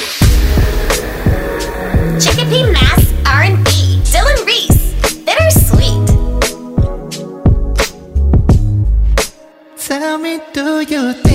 [2.21, 3.99] Chicopee Mass R&B.
[4.13, 4.95] Dylan Reese.
[5.27, 6.07] Bittersweet.
[9.77, 11.32] Tell me, do you think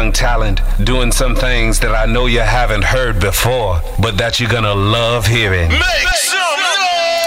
[0.00, 4.48] young talent doing some things that I know you haven't heard before, but that you're
[4.48, 5.70] gonna love hearing.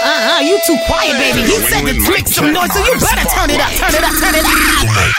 [0.05, 1.41] Uh-uh, you too quiet, baby.
[1.45, 4.15] He said to make some noise, so you better turn it up, turn it up,
[4.17, 4.51] turn it up.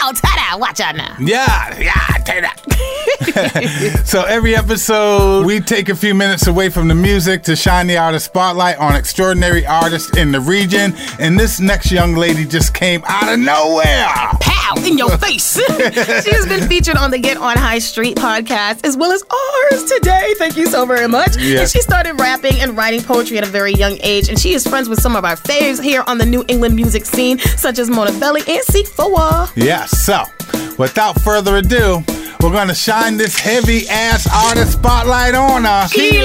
[0.03, 1.15] Oh, ta-da, watch out now.
[1.17, 4.03] Yeah, yeah, take that.
[4.05, 7.97] so every episode, we take a few minutes away from the music to shine the
[7.97, 10.93] artist spotlight on extraordinary artists in the region.
[11.19, 14.11] And this next young lady just came out of nowhere.
[14.85, 15.55] Pow, in your face.
[16.23, 19.83] she has been featured on the Get On High Street podcast as well as ours
[19.85, 20.33] today.
[20.37, 21.37] Thank you so very much.
[21.37, 21.61] Yeah.
[21.61, 24.29] And she started rapping and writing poetry at a very young age.
[24.29, 27.05] And she is friends with some of our faves here on the New England music
[27.05, 29.51] scene, such as Mona Belly and C4.
[29.55, 30.23] Yeah, so
[30.77, 32.03] without further ado,
[32.41, 35.87] we're going to shine this heavy ass artist spotlight on her.
[35.95, 36.21] You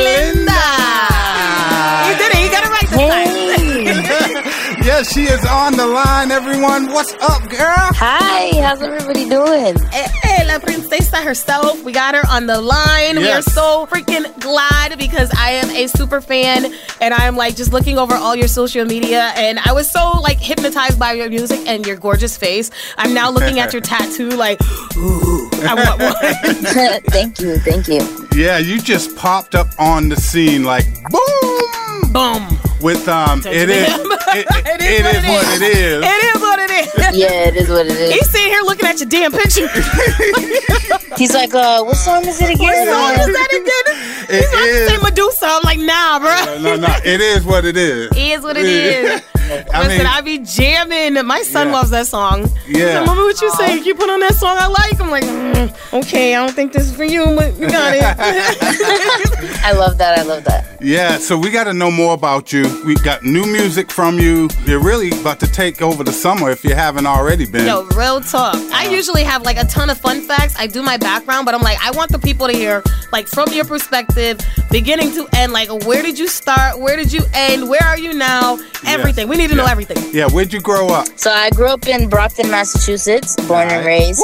[5.01, 6.93] yes, she is on the line, everyone.
[6.93, 7.89] What's up, girl?
[7.97, 9.77] Hi, how's everybody doing?
[9.91, 11.83] Hey, hey, La Princesa herself.
[11.85, 13.17] We got her on the line.
[13.17, 17.73] We are so freaking glad because I am a super fan and I'm like just
[17.73, 21.67] looking over all your social media and I was so like hypnotized by your music
[21.67, 22.71] and your gorgeous face.
[22.99, 24.61] I'm now looking at your tattoo like,
[24.97, 26.15] ooh, I want one.
[27.09, 28.01] thank you, thank you.
[28.35, 32.70] Yeah, you just popped up on the scene like boom, boom.
[32.81, 36.03] With um, it is, it, it, it is what it is.
[36.03, 36.81] It is what it is.
[37.13, 38.13] Yeah, it is what it is.
[38.13, 39.67] He's sitting here looking at your damn picture.
[41.19, 42.87] He's like, uh, what song is it again?
[42.87, 43.97] What song is that again?
[44.29, 45.47] It He's about to say Medusa.
[45.47, 46.59] I'm like, nah, bro.
[46.61, 48.11] No, no, it is what it is.
[48.13, 49.23] It is what it is.
[49.51, 51.27] I Listen, mean- I be jamming.
[51.27, 51.73] My son Yeah.
[51.73, 52.51] loves that song.
[52.69, 53.01] Yeah.
[53.01, 53.79] So, Mommy, what you say?
[53.81, 55.01] You put on that song I like?
[55.01, 58.03] I'm like, mm, okay, I don't think this is for you, but you got it.
[59.65, 60.19] I love that.
[60.19, 60.67] I love that.
[60.81, 62.63] Yeah, so we got to know more about you.
[62.87, 64.49] We got new music from you.
[64.65, 67.67] You're really about to take over the summer if you haven't already been.
[67.67, 68.55] Yo, real talk.
[68.73, 70.55] I usually have like a ton of fun facts.
[70.59, 72.83] I do my background, but I'm like, I want the people to hear,
[73.13, 74.39] like, from your perspective,
[74.71, 75.53] beginning to end.
[75.53, 76.79] Like, where did you start?
[76.81, 77.69] Where did you end?
[77.69, 78.59] Where are you now?
[78.87, 79.29] Everything.
[79.29, 79.71] We need to know Yeah.
[79.77, 79.99] everything.
[80.13, 81.07] Yeah, where'd you grow up?
[81.17, 84.21] So I grew up in Brockton, Massachusetts, born and raised.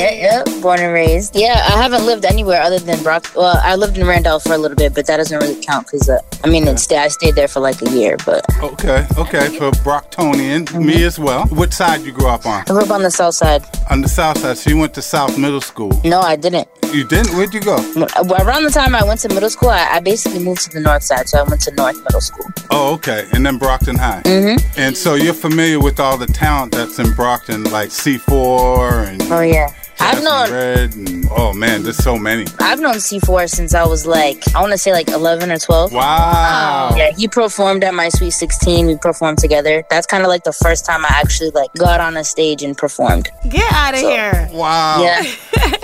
[0.00, 1.36] Yeah, yeah, born and raised.
[1.36, 3.26] Yeah, I haven't lived anywhere other than Brock.
[3.36, 6.08] Well, I lived in Randolph for a little bit, but that doesn't really count because
[6.08, 8.16] uh, I mean, it's, I stayed there for like a year.
[8.24, 10.86] But Okay, okay, for Brocktonian, Mm-hmm.
[10.86, 11.46] me as well.
[11.46, 12.62] What side you grew up on?
[12.62, 13.62] I grew up on the south side.
[13.90, 15.92] On the south side, so you went to South Middle School.
[16.04, 16.68] No, I didn't.
[16.92, 17.34] You didn't?
[17.36, 17.76] Where'd you go?
[17.76, 21.02] Around the time I went to middle school, I, I basically moved to the north
[21.04, 22.46] side, so I went to North Middle School.
[22.70, 24.22] Oh, okay, and then Brockton High.
[24.24, 24.80] Mm-hmm.
[24.80, 29.40] And so you're familiar with all the talent that's in Brockton, like C4 and Oh
[29.40, 32.46] yeah, I've known Red, and oh man, there's so many.
[32.58, 35.92] I've known C4 since I was like I want to say like 11 or 12.
[35.92, 36.94] Wow.
[36.96, 38.86] Yeah, he performed at my Sweet 16.
[38.86, 39.84] We performed together.
[39.90, 42.76] That's kind of like the first time I actually like got on a stage and
[42.76, 43.28] performed.
[43.48, 44.48] Get out of here.
[44.52, 45.02] Wow.
[45.02, 45.22] Yeah.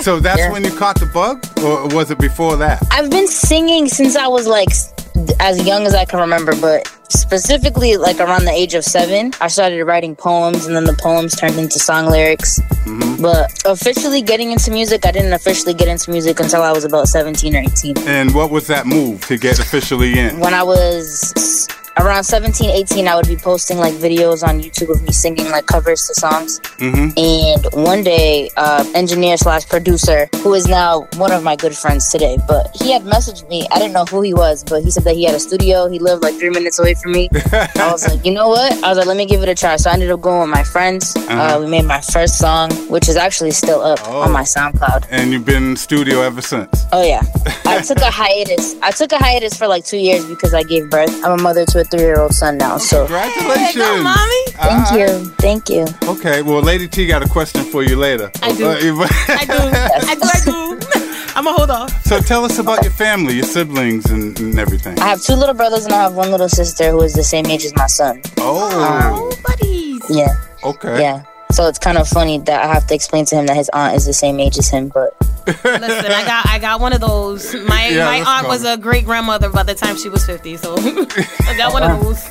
[0.01, 0.53] So that's Yeah.
[0.53, 2.83] when you caught the bug, or was it before that?
[2.91, 4.93] I've been singing since I was like s-
[5.41, 9.49] as young as I can remember, but specifically like around the age of seven, I
[9.49, 12.61] started writing poems, and then the poems turned into song lyrics.
[12.85, 13.23] Mm-hmm.
[13.23, 17.09] But officially getting into music, I didn't officially get into music until I was about
[17.09, 17.99] 17 or 18.
[18.07, 20.41] And what was that move to get officially in?
[20.41, 21.69] When I was
[21.99, 25.67] around 17, 18, I would be posting like videos on YouTube of me singing like
[25.67, 26.61] covers to songs.
[26.79, 27.19] Mm-hmm.
[27.19, 32.09] And one day, uh, engineer slash producer, who is now one of my good friends
[32.11, 33.67] today, but he had messaged me.
[33.71, 35.89] I didn't know who he was, but he said that he had a studio.
[35.89, 37.29] He lived like three minutes away from me.
[37.53, 38.73] I was like, you know what?
[38.85, 39.77] I was like, let me give it a try.
[39.77, 41.15] So I ended up going with my friends.
[41.17, 41.61] uh Uh-huh.
[41.61, 45.07] we made my first song, which is actually still up on my SoundCloud.
[45.11, 46.85] And you've been in studio ever since.
[46.93, 47.23] Oh yeah,
[47.67, 48.75] I took a hiatus.
[48.83, 51.11] I took a hiatus for like two years because I gave birth.
[51.25, 52.79] I'm a mother to a three year old son now.
[52.79, 53.75] So Congratulations.
[53.77, 54.43] Go, mommy.
[54.59, 54.85] Uh-huh.
[54.85, 55.87] thank you, thank you.
[56.09, 58.31] Okay, well, Lady T got a question for you later.
[58.43, 58.69] I do.
[58.69, 59.03] I do.
[59.03, 60.23] I do.
[60.23, 60.79] I do.
[61.37, 62.03] I'm gonna hold off.
[62.05, 64.99] so tell us about your family, your siblings, and, and everything.
[65.01, 67.45] I have two little brothers and I have one little sister who is the same
[67.47, 68.23] age as my son.
[68.39, 70.03] Oh, oh buddies.
[70.09, 70.35] Yeah.
[70.65, 70.99] okay.
[70.99, 71.25] Yeah.
[71.53, 73.97] So it's kind of funny that I have to explain to him that his aunt
[73.97, 75.15] is the same age as him, but
[75.47, 77.55] Listen, I got I got one of those.
[77.55, 78.49] My Yeah, my aunt go.
[78.49, 82.03] was a great grandmother by the time she was 50, so I got one of
[82.03, 82.29] those.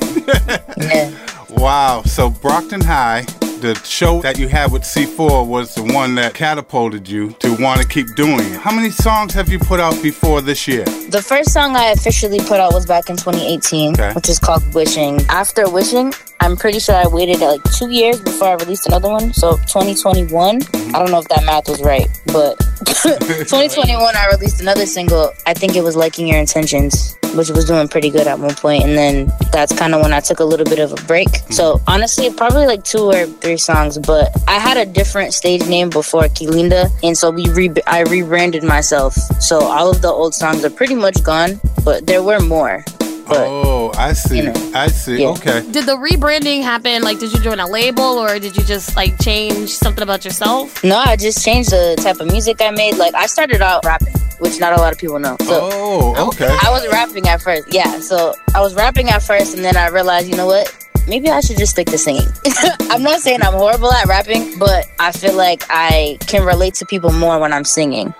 [1.50, 2.02] Wow.
[2.04, 3.24] So Brockton High,
[3.60, 7.80] the show that you had with C4 was the one that catapulted you to want
[7.80, 8.60] to keep doing it.
[8.60, 10.84] How many songs have you put out before this year?
[10.84, 14.12] The first song I officially put out was back in 2018, Okay.
[14.12, 15.20] which is called Wishing.
[15.28, 19.32] After Wishing, I'm pretty sure I waited like two years before I released another one.
[19.32, 20.94] So 2021, mm-hmm.
[20.94, 22.58] I don't know if that math was right, but
[23.02, 25.32] 2021 I released another single.
[25.46, 28.84] I think it was Liking Your Intentions, which was doing pretty good at one point,
[28.84, 31.28] and then that's kind of when I took a little bit of a break.
[31.28, 31.52] Hmm.
[31.52, 35.90] So honestly, probably like two or three songs, but I had a different stage name
[35.90, 39.14] before Kilynda, and so we re- I rebranded myself.
[39.40, 42.84] So all of the old songs are pretty much gone, but there were more.
[43.28, 44.48] Oh, I see.
[44.48, 45.22] I see.
[45.22, 45.28] yeah.
[45.28, 45.60] Okay.
[45.70, 47.02] Did the rebranding happen?
[47.02, 50.82] Like, did you join a label or did you just like change something about yourself?
[50.84, 52.96] No, I just changed the type of music I made.
[52.96, 55.36] Like I started out rapping, which not a lot of people know.
[55.40, 56.48] So oh, okay.
[56.62, 57.72] I was rapping at first.
[57.72, 60.72] Yeah, so I was rapping at first, and then I realized, you know what?
[61.08, 62.26] Maybe I should just stick to singing.
[62.90, 66.86] I'm not saying I'm horrible at rapping, but I feel like I can relate to
[66.86, 68.12] people more when I'm singing.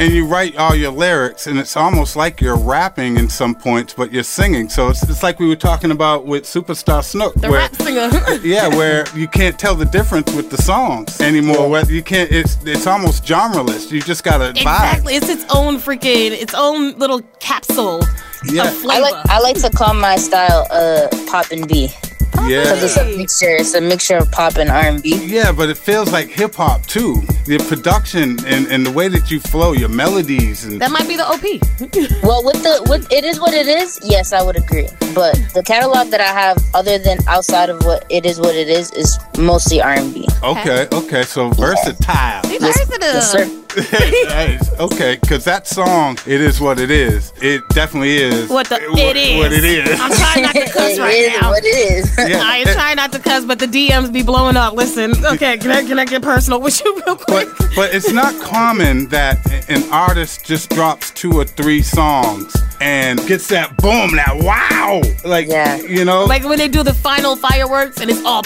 [0.00, 3.92] And you write all your lyrics, and it's almost like you're rapping in some points,
[3.92, 4.70] but you're singing.
[4.70, 7.34] So it's, it's like we were talking about with Superstar Snook.
[7.34, 8.08] The where, rap singer.
[8.42, 11.68] yeah, where you can't tell the difference with the songs anymore.
[11.68, 13.92] Where you can't, it's it's almost genreless.
[13.92, 14.62] You just gotta vibe.
[14.62, 15.16] exactly.
[15.16, 18.00] It's its own freaking, its own little capsule.
[18.46, 18.68] Yeah.
[18.68, 19.04] Of flavor.
[19.04, 21.90] I like I like to call my style uh pop and B.
[22.48, 23.56] Because it's a mixture.
[23.56, 25.14] It's a mixture of pop and R and B.
[25.26, 27.22] Yeah, but it feels like hip hop too.
[27.46, 31.16] The production and, and the way that you flow, your melodies and That might be
[31.16, 31.40] the OP.
[32.22, 33.98] Well, with the with it is what it is.
[34.02, 34.88] Yes, I would agree.
[35.14, 38.68] But the catalog that I have, other than outside of what it is, what it
[38.68, 40.26] is, is mostly R and B.
[40.42, 42.42] Okay, okay, so versatile.
[42.50, 43.46] Yes, sir.
[43.76, 44.72] Nice.
[44.80, 47.32] Okay, because that song, it is what it is.
[47.42, 49.38] It definitely is What the what, it is.
[49.38, 50.00] What it is.
[50.00, 51.50] I'm trying not to cuss It right is now.
[51.50, 52.18] what it is.
[52.30, 52.42] Yeah.
[52.44, 54.74] I am trying not to cuss, but the DMs be blowing up.
[54.74, 57.48] Listen, okay, can I can I get personal with you real quick?
[57.74, 59.38] But it's not common that
[59.70, 65.00] an artist just drops two or three songs and gets that boom, that wow.
[65.24, 65.48] Like,
[65.88, 66.24] you know?
[66.24, 68.42] Like when they do the final fireworks and it's all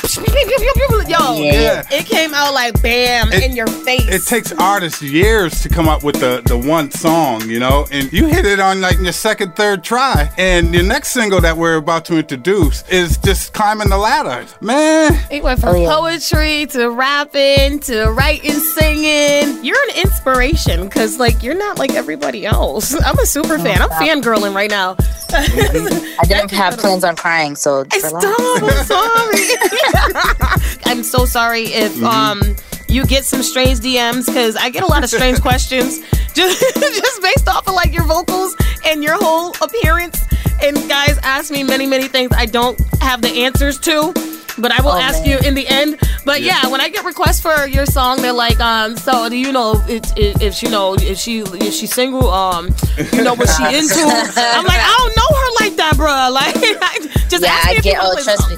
[1.09, 1.82] yo, Yeah.
[1.91, 4.03] it came out like bam It- in your face.
[4.09, 8.12] It takes artists years to come up with the, the one song, you know, and
[8.12, 10.30] you hit it on like your second, third try.
[10.37, 14.47] And your next single that we're about to introduce is just climbing the ladder.
[14.61, 19.64] Man, It went from oh, poetry to rapping to writing, singing.
[19.64, 22.95] You're an inspiration because, like, you're not like everybody else.
[23.05, 23.82] I'm a super fan.
[23.82, 23.91] I'm
[24.24, 24.96] fangirling right now.
[25.36, 28.06] I didn't have plans on crying, so I relax.
[28.06, 28.40] stop.
[28.62, 30.80] I'm sorry.
[30.86, 32.40] I'm so sorry if um
[32.88, 36.00] you get some strange DMs because I get a lot of strange questions
[36.34, 38.54] just just based off of like your vocals
[38.86, 40.22] and your whole appearance.
[40.62, 44.12] And guys ask me many many things I don't have the answers to.
[44.59, 45.30] But I will Oh, ask man.
[45.30, 45.98] you in the end.
[46.24, 46.66] But yeah.
[46.68, 50.02] when I get requests for your song, they're like, um, so do you know if,
[50.16, 52.68] if, if she know if she if she's single, um,
[53.12, 54.00] you know what she into?
[54.00, 56.30] I'm like, I don't know her like that, bruh.
[56.34, 56.55] Like,
[57.28, 57.98] just yeah, ask me I if get.
[58.00, 58.48] Oh, trust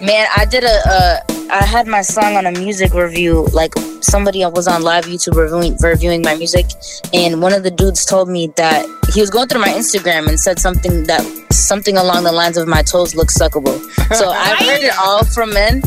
[0.00, 0.26] me, man.
[0.36, 0.80] I did a.
[0.86, 1.20] Uh,
[1.50, 3.46] I had my song on a music review.
[3.52, 6.66] Like somebody was on live YouTube reviewing reviewing my music,
[7.14, 8.84] and one of the dudes told me that
[9.14, 12.68] he was going through my Instagram and said something that something along the lines of
[12.68, 13.78] my toes look suckable.
[14.14, 15.82] So I've heard it all from men.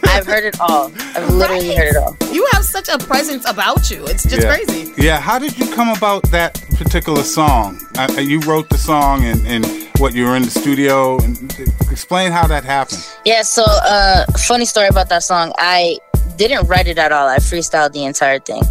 [0.04, 0.92] I've heard it all.
[1.14, 2.16] I've literally heard it all.
[2.32, 4.04] You have such a presence about you.
[4.06, 4.54] It's just yeah.
[4.54, 4.92] crazy.
[4.96, 7.78] Yeah, how did you come about that particular song?
[7.96, 9.64] Uh, you wrote the song and, and
[9.98, 11.18] what, you were in the studio?
[11.18, 11.52] And
[11.90, 13.04] explain how that happened.
[13.24, 15.52] Yeah, so uh funny story about that song.
[15.58, 15.98] I
[16.36, 17.26] didn't write it at all.
[17.26, 18.62] I freestyled the entire thing.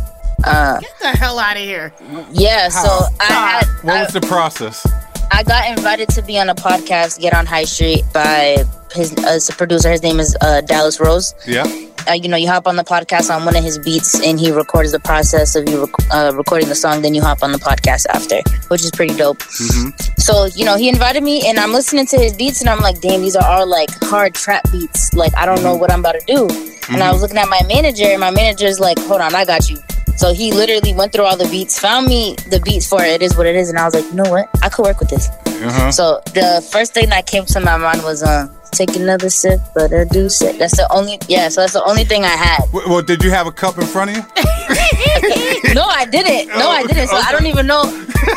[0.44, 1.94] Uh Get the hell out of here.
[2.32, 2.88] yeah, so
[3.20, 4.86] I had What was the process?
[5.32, 8.64] I got invited to be on a podcast, Get on High Street, by
[8.94, 9.92] his uh, producer.
[9.92, 11.34] His name is uh, Dallas Rose.
[11.46, 11.66] Yeah.
[12.08, 14.52] Uh, you know, you hop on the podcast on one of his beats, and he
[14.52, 17.02] records the process of you rec- uh, recording the song.
[17.02, 19.40] Then you hop on the podcast after, which is pretty dope.
[19.40, 19.90] Mm-hmm.
[20.18, 23.02] So you know, he invited me, and I'm listening to his beats, and I'm like,
[23.02, 25.14] damn, these are all like hard trap beats.
[25.14, 26.48] Like I don't know what I'm about to do.
[26.90, 29.70] And I was looking at my manager, and my manager's like, hold on, I got
[29.70, 29.78] you.
[30.18, 33.38] So he literally went through all the beats, found me the beats for it is
[33.38, 34.50] what it is, and I was like, you know what?
[34.64, 35.30] I could work with this.
[35.30, 35.92] Uh-huh.
[35.92, 39.94] So the first thing that came to my mind was um take another sip, but
[39.94, 40.58] I do sip.
[40.58, 42.62] That's the only yeah, so that's the only thing I had.
[42.72, 44.24] W- Well, did you have a cup in front of you?
[45.74, 46.50] no, I didn't.
[46.58, 47.08] No, I didn't.
[47.08, 47.82] So I don't even know.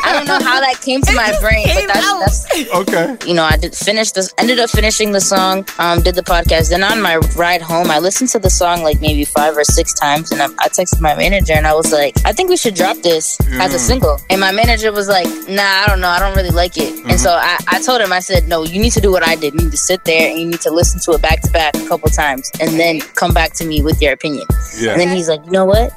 [0.03, 3.17] I don't know how that came to my brain, but that's, that's okay.
[3.27, 4.33] You know, I did finish this.
[4.37, 5.65] Ended up finishing the song.
[5.79, 6.69] Um, did the podcast.
[6.69, 9.93] Then on my ride home, I listened to the song like maybe five or six
[9.93, 12.75] times, and I, I texted my manager and I was like, I think we should
[12.75, 13.87] drop this as a Mm.
[13.91, 14.17] single.
[14.29, 16.07] And my manager was like, Nah, I don't know.
[16.09, 16.93] I don't really like it.
[17.05, 19.35] And so I, I told him, I said, No, you need to do what I
[19.35, 19.53] did.
[19.53, 21.75] You need to sit there and you need to listen to it back to back
[21.75, 24.45] a couple times, and then come back to me with your opinion.
[24.79, 24.91] Yeah.
[24.91, 25.91] And then he's like, You know what?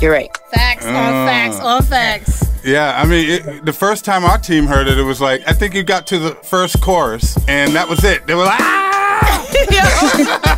[0.00, 0.30] You're right.
[0.52, 1.26] Facts on Ah.
[1.26, 2.44] facts on facts.
[2.62, 5.52] Yeah, I mean, it, the first time our team heard it, it was like I
[5.54, 8.26] think you got to the first chorus, and that was it.
[8.26, 9.46] They were like, ah!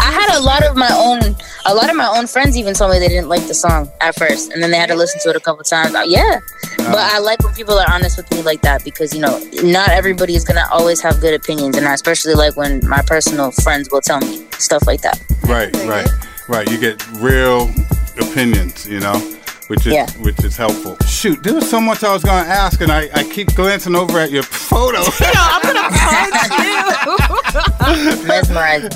[0.00, 1.36] I had a lot of my own,
[1.66, 4.14] a lot of my own friends even told me they didn't like the song at
[4.16, 5.94] first, and then they had to listen to it a couple times.
[5.94, 6.38] Uh, Yeah,
[6.92, 9.90] but I like when people are honest with me like that because you know not
[9.90, 13.88] everybody is gonna always have good opinions, and I especially like when my personal friends
[13.90, 15.22] will tell me stuff like that.
[15.44, 16.08] Right, right,
[16.48, 16.70] right.
[16.70, 17.70] You get real
[18.18, 19.37] opinions, you know,
[19.68, 20.06] which is Yeah.
[20.20, 20.96] which is helpful.
[21.06, 23.94] Shoot, there was so much I was going to ask, and I, I keep glancing
[23.94, 25.02] over at your photo.
[25.20, 25.88] Yeah, I'm gonna
[27.78, 28.90] punch Mesmerizing.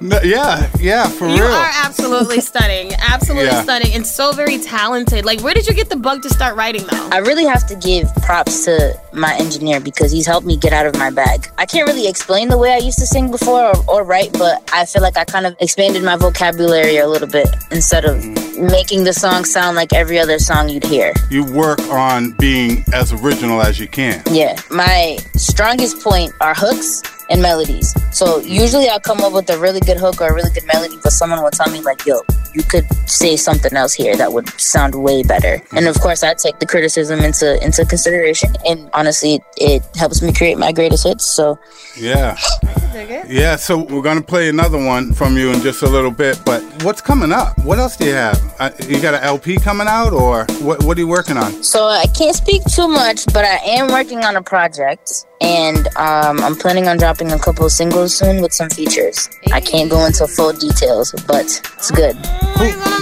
[0.00, 1.44] No, yeah, yeah, for you real.
[1.48, 3.62] You are absolutely stunning, absolutely Yeah.
[3.62, 5.24] stunning, and so very talented.
[5.24, 7.08] Like, where did you get the bug to start writing though?
[7.12, 10.86] I really have to give props to my engineer because he's helped me get out
[10.86, 11.48] of my bag.
[11.58, 14.68] I can't really explain the way I used to sing before or, or write, but
[14.72, 18.43] I feel like I kind of expanded my vocabulary a little bit instead of mm.
[18.58, 21.12] Making the song sound like every other song you'd hear.
[21.30, 24.22] you work on being as original as you can.
[24.30, 27.94] Yeah, my strongest point are hooks and melodies.
[28.12, 30.96] So usually I'll come up with a really good hook or a really good melody,
[31.02, 32.20] but someone will tell me like, "Yo,
[32.54, 36.34] you could say something else here that would sound way better." And of course, I
[36.34, 38.54] take the criticism into into consideration.
[38.66, 41.24] And honestly, it helps me create my greatest hits.
[41.24, 41.58] So
[41.96, 42.36] Yeah.
[43.28, 46.62] Yeah, so we're to play another one from you in just a little bit, but
[46.84, 47.58] what's coming up?
[47.64, 48.40] What else do you have?
[48.60, 51.62] Uh, you got an LP coming out, or what, what are you working on?
[51.64, 56.40] So I can't speak too much, but I am working on a project, and um,
[56.40, 59.28] I'm planning on dropping a couple of singles soon with some features.
[59.52, 62.16] I can't go into full details, but it's good.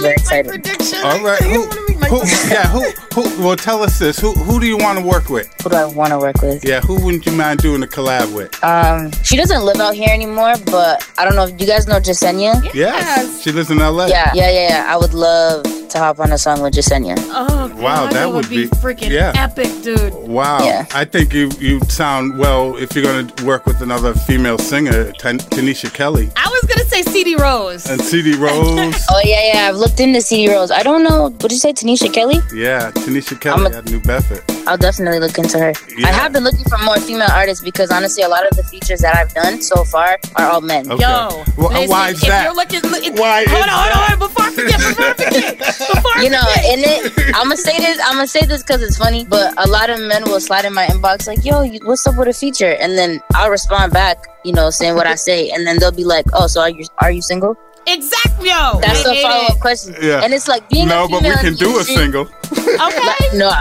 [0.01, 0.67] Very excited.
[1.05, 1.41] All right.
[1.41, 1.63] Who,
[2.07, 2.81] who, yeah, who,
[3.13, 4.19] who, well, tell us this.
[4.19, 5.53] Who, who do you want to work with?
[5.63, 6.65] Who do I want to work with?
[6.65, 8.61] Yeah, who wouldn't you mind doing a collab with?
[8.63, 11.45] Um, she doesn't live out here anymore, but I don't know.
[11.45, 12.73] if You guys know Jasenia?
[12.73, 13.41] Yes.
[13.41, 14.07] She lives in LA.
[14.07, 14.93] Yeah, yeah, yeah, yeah.
[14.93, 17.15] I would love to hop on a song with Jasenia.
[17.19, 19.31] Oh, Wow, God, that would would be, be- freaking yeah.
[19.35, 20.13] epic, dude.
[20.13, 20.59] Wow.
[20.63, 20.85] Yeah.
[20.93, 25.11] I think you you sound well if you're going to work with another female singer,
[25.13, 27.85] Tan- Tanisha Kelly I was gonna say CD Rose.
[27.89, 28.95] and CD Rose.
[29.11, 29.69] Oh yeah, yeah.
[29.69, 30.71] I've looked into CD Rose.
[30.71, 31.23] I don't know.
[31.23, 32.39] What did you say, Tanisha Kelly?
[32.53, 34.43] yeah, Tanisha Kelly I'm a- out of New Bedford.
[34.67, 35.73] I'll definitely look into her.
[35.97, 36.07] Yeah.
[36.07, 39.01] I have been looking for more female artists because honestly, a lot of the features
[39.01, 40.89] that I've done so far are all men.
[40.91, 41.03] Okay.
[41.03, 42.43] Yo, Wh- listen, why is if that?
[42.45, 44.79] you're looking, look, it- Why hold is on, hold on, hold on, before I forget,
[44.79, 45.57] before I forget,
[45.93, 46.65] before I You know, forget.
[46.65, 47.99] and it, I'm gonna say this.
[48.03, 49.25] I'm gonna say this because it's funny.
[49.25, 52.15] But a lot of men will slide in my inbox like, "Yo, you, what's up
[52.17, 55.65] with a feature?" And then I'll respond back, you know, saying what I say, and
[55.67, 58.79] then they'll be like, "Oh, so are you are you single?" Exactly, yo.
[58.81, 59.95] That's I the follow up question.
[60.01, 60.23] Yeah.
[60.23, 62.27] And it's like being no, a but we can do a industry- single.
[62.73, 63.51] Like, no,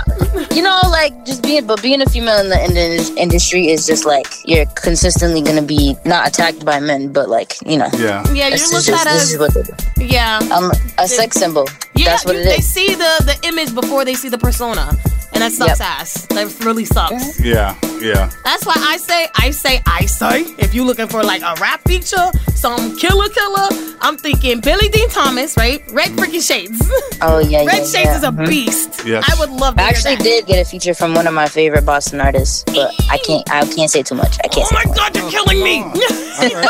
[0.55, 3.87] you know, like just being, but being a female in the, in the industry is
[3.87, 8.23] just like you're consistently gonna be not attacked by men, but like you know, Yeah.
[8.33, 9.73] Yeah, you're looked just- at this as is what they do.
[10.05, 10.39] yeah.
[10.43, 11.67] I'm a sex symbol.
[11.97, 14.97] Yeah, That's what you- it they see the the image before they see the persona,
[15.33, 15.89] and that sucks Yep.
[15.89, 16.27] ass.
[16.27, 17.41] That really sucks.
[17.41, 18.31] Yeah, yeah.
[18.45, 20.43] That's why I say, I say, I say.
[20.59, 23.69] If you're looking for like a rap feature, some killer killer,
[24.01, 25.83] I'm thinking Billy Dean Thomas, right?
[25.93, 26.81] Red freaking Shades.
[27.21, 28.17] Oh yeah, Red yeah, Shades yeah.
[28.17, 28.49] is a Mhm.
[28.49, 29.03] beast.
[29.07, 29.25] Yes.
[29.31, 30.25] I would love to I hear actually that.
[30.25, 33.49] did get a feature from one of my favorite Boston artists, but I can't.
[33.51, 34.37] I can't say too much.
[34.45, 34.69] I can't.
[34.71, 35.85] Oh my god, you're killing me.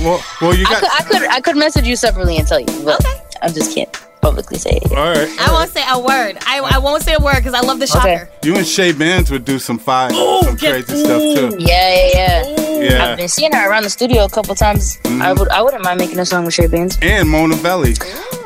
[0.00, 0.80] Well, well, you I got.
[0.80, 1.28] could, I could.
[1.28, 3.04] I could message you separately and tell you, but
[3.42, 4.90] I'm just can't publicly say it.
[4.92, 5.28] All right.
[5.40, 6.38] I won't say a word.
[6.46, 8.28] I, I won't say a word because I love the shocker.
[8.42, 11.56] You and Shay Bands would do some fire, Ooh, some get- crazy stuff too.
[11.58, 12.70] Yeah, yeah, yeah.
[12.80, 13.04] Yeah.
[13.04, 14.98] I've been seeing her around the studio a couple times.
[15.04, 15.38] I mm-hmm.
[15.38, 15.48] would.
[15.50, 16.98] I wouldn't mind making a song with Shay Bands.
[17.02, 17.94] And Mona Belly.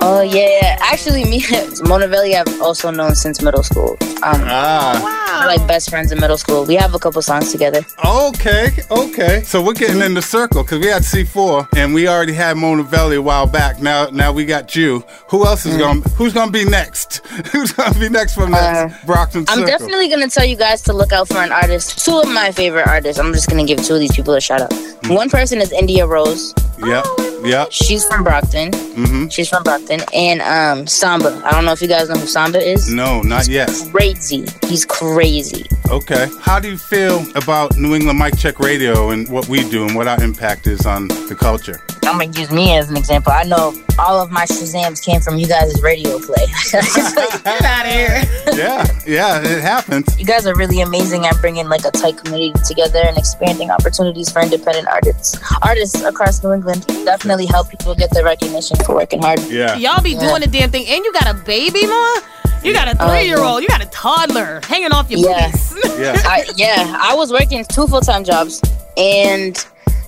[0.06, 0.76] Oh yeah, yeah.
[0.82, 1.42] Actually, me,
[1.88, 3.96] Mona Belli, I've also known since middle school.
[4.22, 5.40] Um, Ah.
[5.40, 6.64] we're like best friends in middle school.
[6.66, 7.80] We have a couple songs together.
[8.04, 9.42] Okay, okay.
[9.44, 13.16] So we're getting in the circle because we had C4 and we already had Monavelli
[13.16, 13.80] a while back.
[13.80, 15.02] Now, now we got you.
[15.28, 16.02] Who else is going?
[16.02, 17.26] to Who's going to be next?
[17.52, 19.66] who's going to be next from this Brockton Uh, I'm Circle?
[19.78, 22.04] definitely gonna tell you guys to look out for an artist.
[22.04, 23.18] Two of my favorite artists.
[23.18, 24.72] I'm just gonna give two of these people a shout out.
[25.08, 26.54] One person is India Rose.
[26.78, 27.04] Yep.
[27.44, 27.68] Yep.
[27.72, 28.70] She's from Brockton.
[28.70, 29.28] Mm-hmm.
[29.28, 29.93] She's from Brockton.
[30.12, 31.42] And um, Samba.
[31.44, 32.88] I don't know if you guys know who Samba is.
[32.88, 33.70] No, not yet.
[33.90, 34.46] Crazy.
[34.66, 35.66] He's crazy.
[35.90, 36.28] Okay.
[36.40, 39.94] How do you feel about New England Mic Check Radio and what we do and
[39.94, 41.80] what our impact is on the culture?
[42.04, 43.32] I'm gonna use me as an example.
[43.32, 46.46] I know all of my Shazams came from you guys' radio play.
[46.72, 48.22] Get out of here.
[48.54, 50.18] yeah, yeah, it happens.
[50.18, 54.30] You guys are really amazing at bringing like a tight community together and expanding opportunities
[54.30, 55.38] for independent artists.
[55.62, 59.40] Artists across New England definitely help people get the recognition for working hard.
[59.48, 59.76] Yeah.
[59.76, 62.20] Y'all be doing the damn thing, and you got a baby, ma.
[62.62, 65.50] You got a oh, three year old, You got a toddler hanging off your Yeah.
[65.50, 65.74] booties.
[65.84, 68.60] I, yeah, I was working two full time jobs
[68.96, 69.54] and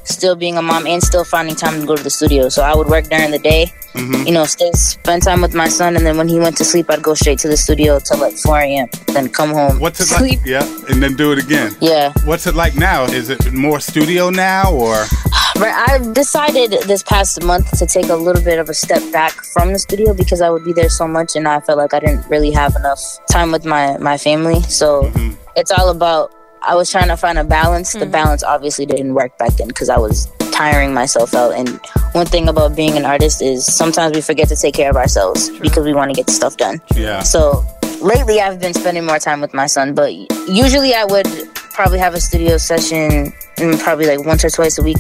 [0.07, 2.48] still being a mom and still finding time to go to the studio.
[2.48, 4.26] So I would work during the day, Mm-hmm.
[4.26, 6.90] you know, stay, spend time with my son, and then when he went to sleep,
[6.90, 8.88] I'd go straight to the studio till like 4 a.m.
[9.07, 9.80] Then come home.
[9.80, 10.40] What's it sleep.
[10.40, 10.46] like?
[10.46, 11.74] Yeah, and then do it again.
[11.80, 12.12] Yeah.
[12.26, 13.04] What's it like now?
[13.04, 15.07] Is it more studio now or?
[15.54, 19.32] But I decided this past month to take a little bit of a step back
[19.32, 22.00] from the studio because I would be there so much, and I felt like I
[22.00, 23.00] didn't really have enough
[23.30, 24.61] time with my my family.
[24.64, 25.11] So
[25.57, 26.34] it's all about.
[26.66, 27.92] I was trying to find a balance.
[27.92, 31.52] The balance obviously didn't work back then because I was tiring myself out.
[31.54, 31.80] And
[32.12, 35.48] one thing about being an artist is sometimes we forget to take care of ourselves
[35.60, 36.80] because we want to get stuff done.
[36.96, 37.22] Yeah.
[37.22, 37.64] So
[38.02, 40.12] lately, I've been spending more time with my son, but
[40.48, 44.82] usually I would probably have a studio session mm, probably like once or twice a
[44.82, 44.98] week.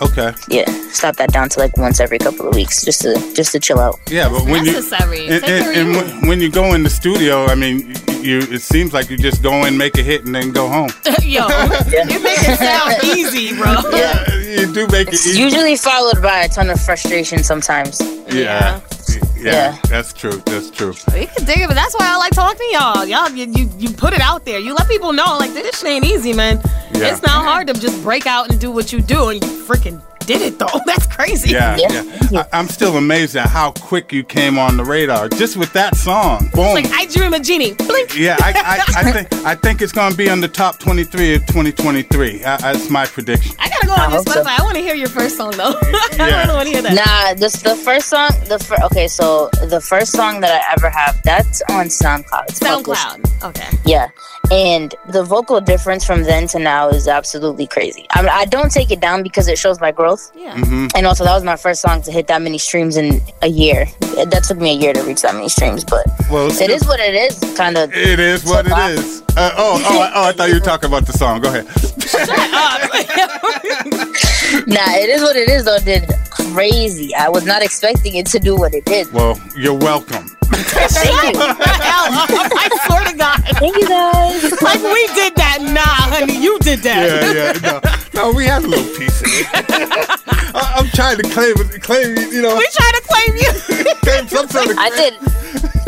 [0.00, 0.32] Okay.
[0.48, 3.60] Yeah, stop that down to like once every couple of weeks, just to just to
[3.60, 3.98] chill out.
[4.10, 6.82] Yeah, but when you and, Take care of and, and when, when you go in
[6.82, 10.24] the studio, I mean, you it seems like you just go in, make a hit,
[10.24, 10.90] and then go home.
[11.22, 11.46] Yo,
[11.86, 13.74] you make it sound easy, bro.
[13.94, 14.34] Yeah.
[14.34, 15.40] you do make it It's easy.
[15.40, 18.00] usually followed by a ton of frustration sometimes.
[18.32, 18.34] Yeah.
[18.34, 18.80] Yeah,
[19.44, 19.78] Yeah.
[19.88, 20.42] that's true.
[20.46, 20.94] That's true.
[21.12, 23.04] We can dig it, but that's why I like talking to y'all.
[23.04, 24.58] Y'all, you, you, you put it out there.
[24.58, 26.60] You let people know, like, this shit ain't easy, man.
[26.94, 27.12] Yeah.
[27.12, 30.00] It's not hard to just break out and do what you do, and you freaking
[30.26, 30.66] did it, though.
[30.86, 31.50] That's crazy.
[31.50, 32.02] Yeah, yeah.
[32.52, 35.96] I, I'm still amazed at how quick you came on the radar just with that
[35.96, 36.48] song.
[36.52, 36.74] Boom.
[36.74, 37.74] Like, I dream a genie.
[37.74, 38.16] Blink.
[38.16, 38.52] yeah, I,
[38.96, 42.44] I, I think I think it's gonna be on the top 23 of 2023.
[42.44, 43.54] Uh, that's my prediction.
[43.58, 44.42] I gotta go on I your hope so.
[44.42, 44.58] Spotify.
[44.58, 45.74] I want to hear your first song, though.
[45.82, 46.40] I Yeah.
[46.42, 46.94] really want to hear that.
[47.34, 48.30] Nah, this the first song.
[48.48, 52.44] The fir- okay, so the first song that I ever have that's on SoundCloud.
[52.48, 53.48] It's called Wish- SoundCloud.
[53.50, 53.76] Okay.
[53.84, 54.08] Yeah,
[54.50, 58.06] and the vocal difference from then to now is absolutely crazy.
[58.10, 60.13] I mean, I don't take it down because it shows my growth.
[60.34, 60.56] Yeah.
[60.56, 60.86] Mm-hmm.
[60.96, 63.86] And also, that was my first song to hit that many streams in a year.
[64.00, 67.00] That took me a year to reach that many streams, but Well, it is what
[67.00, 67.38] it is.
[67.56, 67.92] Kind of.
[67.92, 69.22] It is what it is.
[69.36, 70.24] Uh, oh, oh, I- oh!
[70.28, 71.40] I thought you were talking about the song.
[71.40, 71.66] Go ahead.
[74.66, 75.64] Nah, it is what it is.
[75.64, 77.14] Though, it did crazy.
[77.14, 79.10] I was not expecting it to do what it did.
[79.12, 80.28] Well, you're welcome.
[80.28, 82.30] Shut the hell up.
[82.30, 83.40] I swear to God.
[83.58, 84.42] Thank you guys.
[84.62, 85.58] Like, we did that.
[85.60, 85.80] Nah,
[86.14, 87.02] honey, you did that.
[87.02, 87.52] Yeah, yeah.
[87.72, 87.80] No,
[88.14, 89.46] no we had a little piece of it.
[90.54, 93.94] I, I'm trying to claim it, claim you know, We trying to claim you.
[94.02, 94.78] claim some sort of.
[94.78, 95.14] I did.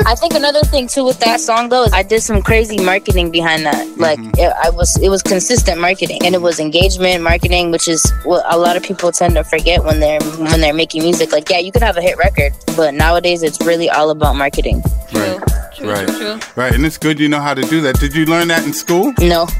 [0.07, 3.31] I think another thing too with that song though is I did some crazy marketing
[3.31, 3.74] behind that.
[3.87, 4.01] Mm-hmm.
[4.01, 8.12] Like it, I was, it was consistent marketing and it was engagement marketing, which is
[8.24, 11.33] what a lot of people tend to forget when they're when they're making music.
[11.33, 14.83] Like yeah, you could have a hit record, but nowadays it's really all about marketing.
[15.12, 15.41] Right.
[15.81, 16.57] Right.
[16.57, 16.74] Right.
[16.74, 17.99] And it's good you know how to do that.
[17.99, 19.12] Did you learn that in school?
[19.20, 19.47] No.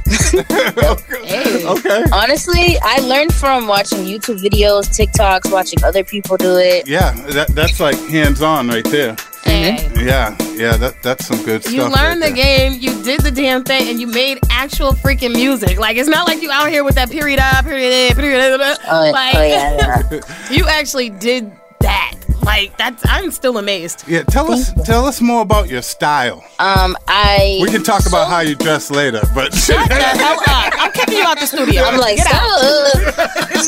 [1.67, 2.05] Okay.
[2.13, 6.87] Honestly, I learned from watching YouTube videos, TikToks, watching other people do it.
[6.87, 9.15] Yeah, that that's like hands on right there.
[9.15, 9.95] Mm-hmm.
[9.97, 10.05] Hey.
[10.07, 11.75] Yeah, yeah, that that's some good stuff.
[11.75, 15.33] You learned right the game, you did the damn thing, and you made actual freaking
[15.33, 15.79] music.
[15.79, 18.77] Like it's not like you out here with that period up, period A, period A,
[18.89, 20.21] Oh, like oh, yeah, yeah.
[20.51, 21.51] you actually did
[21.81, 22.16] that.
[22.47, 24.05] Like that's I'm still amazed.
[24.07, 26.45] Yeah, tell us tell us more about your style.
[26.61, 27.59] Um, I.
[27.61, 30.73] We can talk about how you dress later, but Shut the hell up.
[30.79, 31.83] I'm kicking you out the studio.
[31.83, 33.67] I'm like, Get out.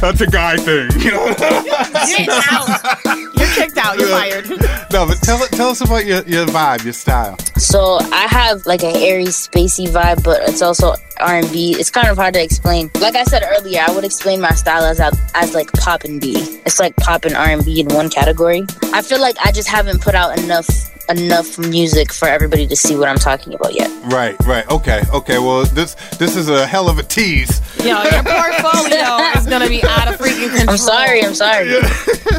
[0.00, 0.90] That's a guy thing.
[1.00, 1.34] You know?
[1.34, 2.98] Get out.
[3.38, 3.98] You're kicked out.
[3.98, 4.48] You're fired.
[4.92, 7.38] no, but tell tell us about your, your vibe, your style.
[7.56, 11.76] So I have like an airy, spacey vibe, but it's also R and B.
[11.78, 12.90] It's kind of hard to explain.
[13.00, 16.34] Like I said earlier, I would explain my style as as like pop and B.
[16.66, 18.64] It's like pop and R and B in one category.
[18.92, 20.66] I feel like I just haven't put out enough
[21.10, 23.90] enough music for everybody to see what I'm talking about yet.
[24.10, 24.66] Right, right.
[24.70, 25.38] Okay, okay.
[25.38, 27.60] Well, this this is a hell of a tease.
[27.78, 30.70] Yo, your portfolio is gonna be out of freaking control.
[30.70, 31.22] I'm sorry.
[31.22, 31.70] I'm sorry.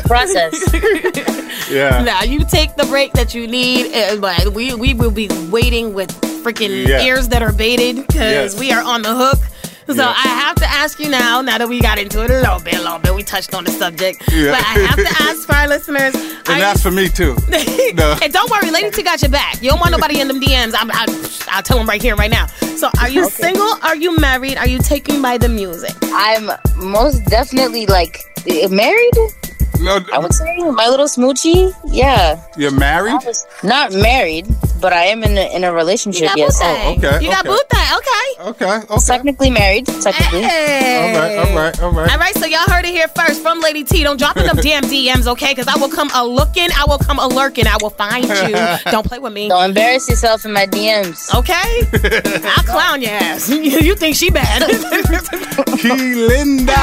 [0.05, 0.53] Process.
[1.69, 2.03] Yeah.
[2.03, 5.95] Now you take the break that you need, uh, but we we will be waiting
[5.95, 6.09] with
[6.43, 7.01] freaking Yeah.
[7.01, 8.59] ears that are baited because Yes.
[8.59, 9.39] we are on the hook.
[9.87, 10.09] So Yeah.
[10.09, 11.41] I have to ask you now.
[11.41, 13.63] Now that we got into it a little bit, a little bit, we touched on
[13.65, 14.23] the subject.
[14.31, 14.51] Yeah.
[14.51, 16.15] But I have to ask for our listeners.
[16.47, 17.35] And that's for me too.
[17.95, 18.15] No.
[18.21, 19.61] and don't worry, Lady T got your back.
[19.63, 20.73] You don't want nobody in them DMs.
[20.77, 21.05] I'm, I,
[21.49, 22.45] I'll tell them right here, right now.
[22.77, 23.73] So, are you single?
[23.81, 24.57] Are you married?
[24.57, 25.95] Are you taken by the music?
[26.03, 29.13] I'm most definitely like eh, married.
[29.81, 31.73] No, I would say my little smoochie.
[31.87, 33.19] Yeah, You're married?
[33.63, 34.45] not married,
[34.85, 36.27] but I am in a, in a relationship.
[36.27, 36.59] got yes.
[36.61, 37.57] Oh, okay, You got okay.
[37.57, 37.63] booty.
[37.97, 38.49] Okay.
[38.51, 38.85] Okay.
[38.87, 38.99] Okay.
[39.03, 39.87] Technically married.
[39.87, 40.43] Technically.
[40.43, 41.15] Hey.
[41.15, 41.37] All right.
[41.39, 41.81] All right.
[41.81, 42.11] All right.
[42.11, 44.03] All right, so y'all heard it here first from Lady T.
[44.03, 45.55] Don't drop in them damn DMs, okay?
[45.55, 48.55] Because I will come a looking, I will come a lurking, I will find you.
[48.91, 49.47] Don't play with me.
[49.49, 51.33] Don't embarrass yourself in my DMs.
[51.33, 52.43] Okay?
[52.55, 53.49] I'll clown your ass.
[53.49, 54.61] you think she bad?
[55.81, 56.75] Kilynda.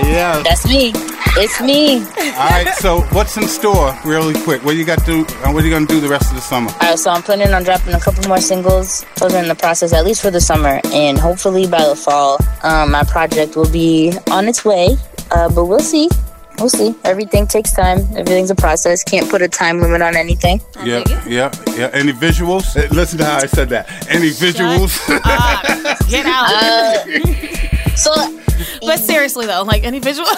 [0.00, 0.42] Yeah.
[0.42, 0.92] That's me.
[1.34, 1.98] It's me.
[2.36, 2.68] All right.
[2.76, 4.62] So what's in store, really quick?
[4.64, 5.26] What you got to do?
[5.44, 6.70] And what are you gonna do the rest of the summer?
[6.70, 9.04] All right, so I'm planning on dropping a couple more singles.
[9.16, 12.38] Those are in the process, at least for the summer, and hopefully by the fall,
[12.62, 14.96] um, my project will be on its way.
[15.30, 16.10] Uh, but we'll see.
[16.58, 16.94] We'll see.
[17.04, 18.00] Everything takes time.
[18.14, 19.02] Everything's a process.
[19.02, 20.60] Can't put a time limit on anything.
[20.84, 21.02] Yeah.
[21.26, 21.50] Yeah.
[21.74, 21.88] Yeah.
[21.94, 22.76] Any visuals?
[22.76, 23.88] Eh, Listen to how I said that.
[24.10, 24.98] Any visuals?
[26.10, 26.50] Get out.
[26.52, 28.12] Uh, so,
[28.80, 30.28] but seriously though, like any visual?
[30.28, 30.34] uh,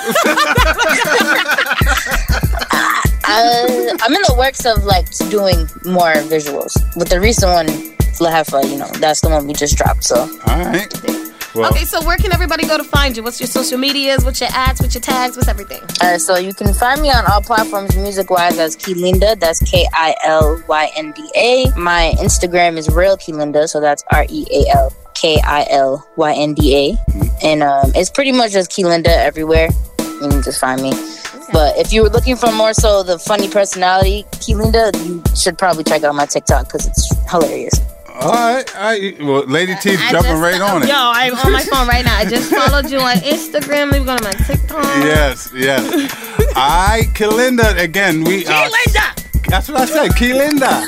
[4.02, 6.74] I'm in the works of like doing more visuals.
[6.96, 7.66] With the recent one,
[8.20, 10.04] La Jefa, you know, that's the one we just dropped.
[10.04, 10.92] So, All right.
[11.54, 13.22] Well, okay, so where can everybody go to find you?
[13.22, 14.24] What's your social medias?
[14.24, 14.80] What's your ads?
[14.80, 15.36] What's your tags?
[15.36, 15.82] What's everything?
[16.00, 19.38] Uh, so you can find me on all platforms music wise as Kilynda.
[19.38, 21.70] That's K I L Y N D A.
[21.78, 24.92] My Instagram is real Kilynda, so that's R E A L
[25.24, 26.96] K I L Y N D A.
[27.42, 29.68] And um, it's pretty much just Kilynda everywhere.
[29.98, 30.90] You can just find me.
[31.50, 35.82] But if you were looking for more so the funny personality, Kilynda, you should probably
[35.82, 37.80] check out my TikTok because it's hilarious.
[38.20, 38.76] all right.
[38.76, 39.18] All right.
[39.22, 40.88] Well, Lady T's jumping just- right on it.
[40.90, 42.18] Yo, I'm on my phone right now.
[42.18, 43.92] I just followed you on Instagram.
[43.92, 44.84] Let me go to my TikTok.
[45.08, 45.80] Yes, yes.
[46.54, 48.68] All right, Kilynda, again, we are.
[48.68, 49.46] Kilynda!
[49.48, 50.84] That's what I said, Kilynda.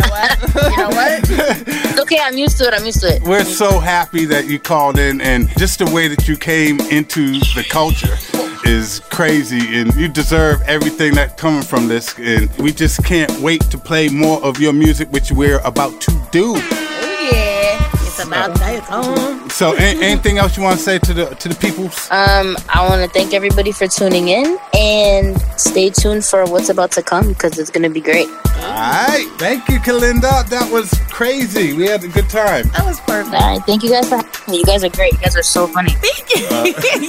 [0.00, 0.70] You know what?
[0.70, 1.66] You know what?
[1.90, 2.74] It's okay, I'm used to it.
[2.74, 3.22] I'm used to it.
[3.22, 7.32] We're so happy that you called in, and just the way that you came into
[7.54, 8.16] the culture
[8.64, 12.14] is crazy, and you deserve everything that coming from this.
[12.18, 16.12] And we just can't wait to play more of your music, which we're about to
[16.30, 16.54] do.
[16.56, 19.50] Oh yeah, it's about that time.
[19.50, 22.08] So, a- anything else you want to say to the to the peoples?
[22.10, 26.92] Um, I want to thank everybody for tuning in and stay tuned for what's about
[26.92, 28.28] to come because it's going to be great.
[28.28, 30.48] All right, thank you, Kilynda.
[30.48, 31.72] That was crazy.
[31.72, 32.68] We had a good time.
[32.76, 33.34] That was perfect.
[33.34, 34.58] All right, thank you guys for having me.
[34.58, 35.12] You guys are great.
[35.14, 35.90] You guys are so funny.
[35.90, 36.34] Thank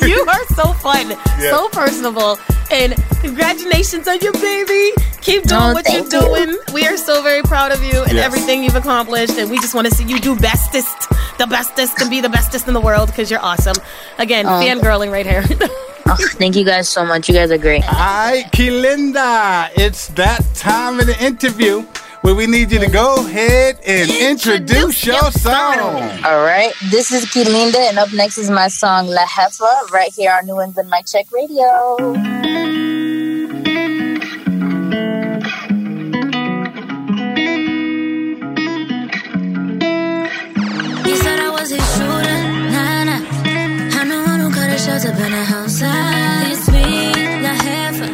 [0.01, 1.51] you You are so fun, Yeah.
[1.51, 2.37] so personable,
[2.71, 4.91] and congratulations on your baby.
[5.21, 6.21] Keep doing Oh, what you're thank you.
[6.21, 6.57] doing.
[6.73, 8.25] We are so very proud of you and Yes.
[8.25, 10.97] everything you've accomplished, and we just want to see you do bestest,
[11.37, 13.75] the bestest, and be the bestest in the world because you're awesome.
[14.17, 14.59] Again, Oh.
[14.61, 15.43] fangirling right here.
[16.13, 17.29] Oh, thank you guys so much.
[17.29, 17.83] You guys are great.
[17.87, 21.83] All right, Kilynda, it's that time of the interview
[22.21, 25.79] where we need you to go ahead and introduce, your song.
[26.25, 30.33] All right, this is Kilynda, and up next is my song La Jefa right here
[30.33, 32.70] on New England Mic Check Radio.
[45.31, 45.81] In the house.
[46.51, 47.13] It's me,
[47.45, 48.07] La Jefa.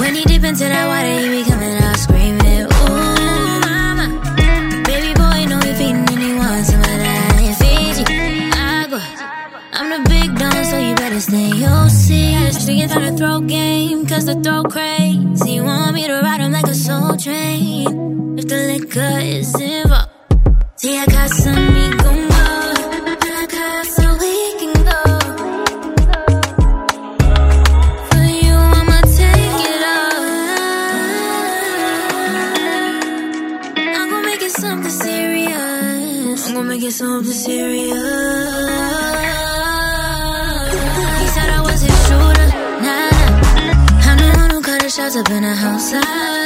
[0.00, 4.06] When he deep into that water, he be coming out screaming, Ooh, mama.
[4.84, 8.04] Baby boy, know he feeding wants some of that Fiji,
[8.52, 9.00] agua.
[9.72, 12.52] I'm the big dog, so you better stay your seat.
[12.52, 15.52] Sticking to the throat game, cause the throat crazy.
[15.56, 18.38] You want me to ride him like a soul train.
[18.38, 20.10] If the liquor is involved.
[20.76, 21.93] See, I got some we
[45.24, 45.92] up in a house.
[45.94, 46.43] Ah,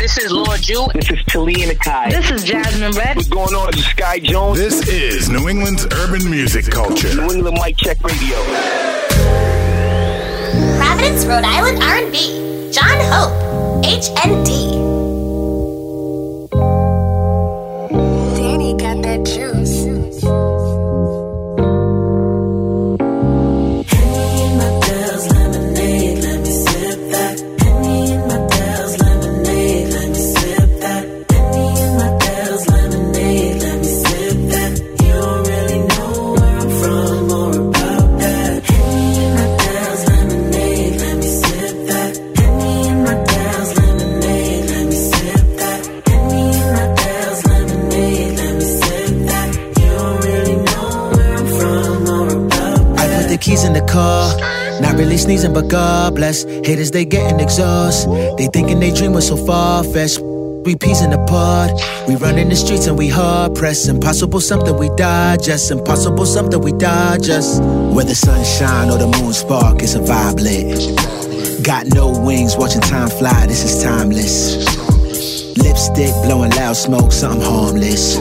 [0.00, 0.86] This is Lord Jew.
[0.94, 2.10] This is Talia Nakai.
[2.10, 3.16] This is Jasmine Red.
[3.16, 3.70] What's going on?
[3.72, 4.58] This is Sky Jones.
[4.58, 7.14] This is New England's urban music culture.
[7.14, 8.36] New England Mic Check Radio.
[10.78, 12.72] Providence, Rhode Island R&B.
[12.72, 14.89] Jon Hope, HND.
[55.48, 56.44] But God bless.
[56.44, 58.08] Haters, they getting exhaust.
[58.36, 60.20] They thinking they dream was so far fetched.
[60.20, 61.10] We peas in.
[62.06, 63.88] We run in the streets and we hard press.
[63.88, 65.70] Impossible something we digest.
[65.70, 67.62] Impossible something we digest.
[67.62, 71.64] Whether sunshine or the moon spark, it's a vibe lit.
[71.64, 73.46] Got no wings, watching time fly.
[73.46, 74.56] This is timeless.
[75.56, 78.18] Lipstick blowing loud smoke, something harmless.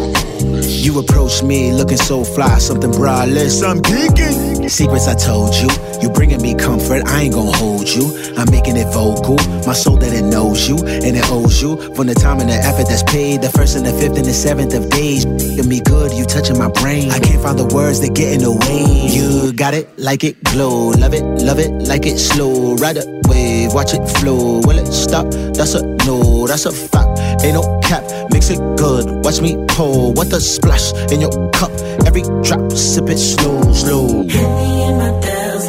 [0.86, 3.67] You approach me looking so fly, something braless.
[3.67, 4.59] I'm geeking.
[4.70, 5.67] Secrets I told you.
[6.01, 8.15] You bringing me comfort, I ain't gonna hold you.
[8.38, 9.36] I'm making it vocal.
[9.65, 11.76] My soul that it knows you and it owes you.
[11.95, 14.34] From the time and the effort that's paid, the first and the fifth and the
[14.34, 15.26] seventh of days.
[15.26, 17.11] Give me good, you touching my brain.
[17.11, 19.09] I can't find the words that get in the way.
[19.11, 20.89] You got it, like it, glow.
[20.89, 22.76] Love it, love it, like it, slow.
[22.76, 24.61] Ride a wave, watch it flow.
[24.61, 25.26] Will it stop?
[25.32, 27.09] That's a no, that's a fact.
[27.43, 29.23] Ain't no cap, mix it good.
[29.23, 30.13] Watch me pour.
[30.13, 31.71] What the splash in your cup?
[32.05, 34.25] Every drop, sip it slow, slow.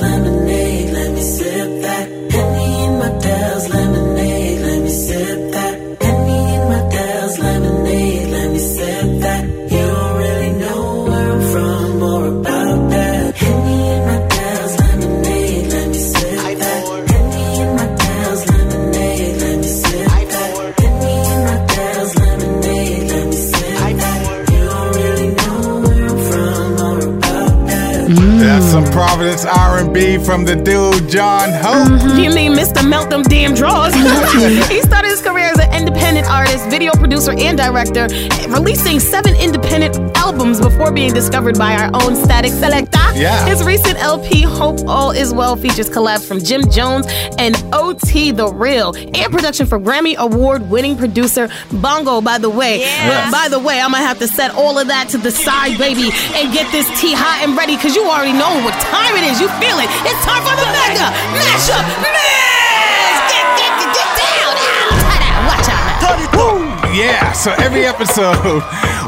[0.01, 0.40] lemonade,
[28.15, 32.01] That's some Providence R&B from the dude Jon Hope.
[32.01, 32.19] Mm-hmm.
[32.19, 32.87] You mean Mr.
[32.89, 33.95] Melt them damn draws?
[34.69, 38.09] he started his career as an independent artist, video producer, and director,
[38.49, 40.00] releasing seven independent
[40.41, 43.13] albums before being discovered by our own Static Selecta.
[43.15, 43.45] Yeah.
[43.45, 48.49] His recent LP, Hope All Is Well, features collabs from Jim Jones and OT The
[48.49, 52.79] Real, and production for Grammy Award winning producer Bongo, by the way.
[53.07, 55.31] But uh, by the way, I'm gonna have to set all of that to the
[55.31, 59.13] side, baby, and get this tea hot and ready, because you already know what time
[59.21, 59.43] it is.
[59.45, 59.93] You feel it.
[60.09, 62.17] It's time for the mega mashup mix!
[63.29, 64.57] Get, get, get, get down!
[65.53, 66.70] Watch out now.
[66.93, 68.63] Yeah, so every episode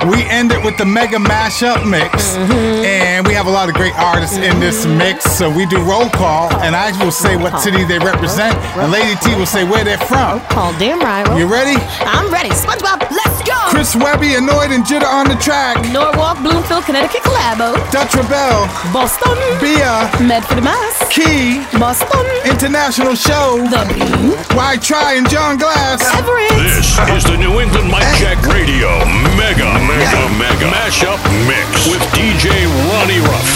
[0.07, 2.87] we end it with the mega mashup mix, mm-hmm.
[2.87, 4.99] and we have a lot of great artists in this mm-hmm.
[4.99, 5.25] mix.
[5.25, 9.19] So we do roll call, and I will say what city they represent, and Lady
[9.19, 10.39] T will say where they're from.
[10.47, 11.27] Call damn right.
[11.37, 11.75] You ready?
[12.07, 12.51] I'm ready.
[12.51, 13.59] SpongeBob, let's go!
[13.75, 15.83] Chris Webby, Anoyd, and Jitta on the track.
[15.91, 17.75] Norwalk, Bloomfield, Connecticut, Collabo.
[17.91, 21.03] Dutch ReBelle, Boston, Bia, Medford, Mass.
[21.11, 26.03] Key, Boston, International Show, The Bean, WhyTri, and Jon Glass.
[26.15, 26.51] Everett.
[26.63, 28.89] This is the New England Mic Check Radio
[29.37, 31.17] Mega Mega Mega Mashup
[31.49, 33.49] Mix with DJ Ronnie Ruff.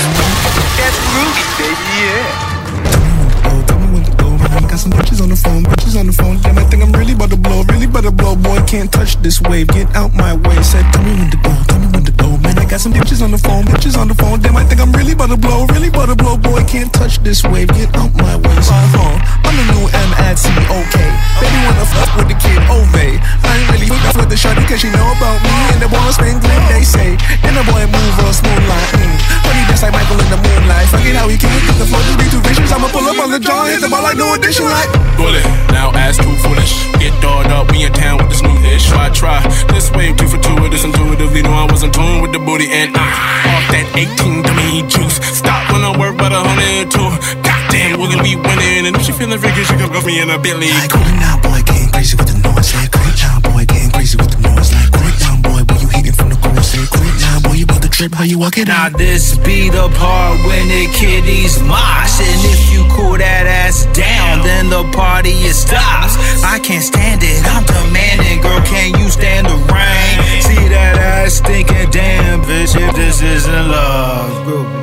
[0.81, 1.85] That's groovy, baby.
[2.01, 2.57] Yeah.
[3.45, 6.39] Oh, got some bitches on the phone, bitches on the phone.
[6.41, 8.37] Damn, I think I'm really about to blow, really about to blow.
[8.37, 9.69] Boy, can't touch this wave.
[9.69, 10.63] Get out my way.
[10.63, 12.16] Said, tell me when to go, tell me when to go.
[12.16, 12.16] Man,
[12.67, 14.41] Got some bitches on the phone, bitches on the phone.
[14.43, 16.37] Damn, I think I'm really about to blow, really about to blow.
[16.37, 17.69] Boy, can't touch this wave.
[17.79, 18.59] Get out my way.
[18.59, 19.23] So I'm.
[19.47, 21.11] I'm the new M okay.
[21.39, 22.91] Baby wanna fuck with the kid Ove.
[22.91, 25.55] I ain't really up with the shorty cause she know about me.
[25.73, 27.15] And the wanna spin clean, they say.
[27.47, 28.91] And the boy move real smooth like.
[29.47, 30.91] But he just like Michael in the moonlight.
[30.91, 32.75] Fuck it how he can get the flow just be too vicious.
[32.75, 34.91] I'ma pull up on the jaw, hit the ball like no addition like.
[35.15, 36.75] Bullet, now ass too foolish.
[36.99, 38.57] Get dogged up, we in town with this new.
[38.87, 39.41] Try, try.
[39.73, 41.43] This wave two for two of this intuitively.
[41.43, 44.81] Know I was in tune with the booty and ah, off that 18 to me
[44.89, 45.21] juice.
[45.37, 47.05] Stop when I work by the hundred two.
[47.45, 48.89] Goddamn, we're gonna be winning.
[48.89, 50.73] And if she feeling freaky, she can go me in a Bentley.
[50.73, 52.73] Like, cool now, boy, getting crazy with the noise.
[52.73, 54.73] Like, great now, boy, getting crazy with the noise.
[54.73, 56.65] Like, great now, boy, boy, you heating from the core.
[56.65, 58.17] Say, great now, boy, you about to trip.
[58.17, 58.97] How you walk it Now out?
[58.97, 64.41] this be the part when the kiddies mosh And if you cool that ass down,
[64.41, 69.47] then the party it stops I can't stand it, I'm demanding Girl, can you stand
[69.47, 70.17] the rain?
[70.41, 74.31] See that ass ass thinking, damn, bitch, if this isn't love.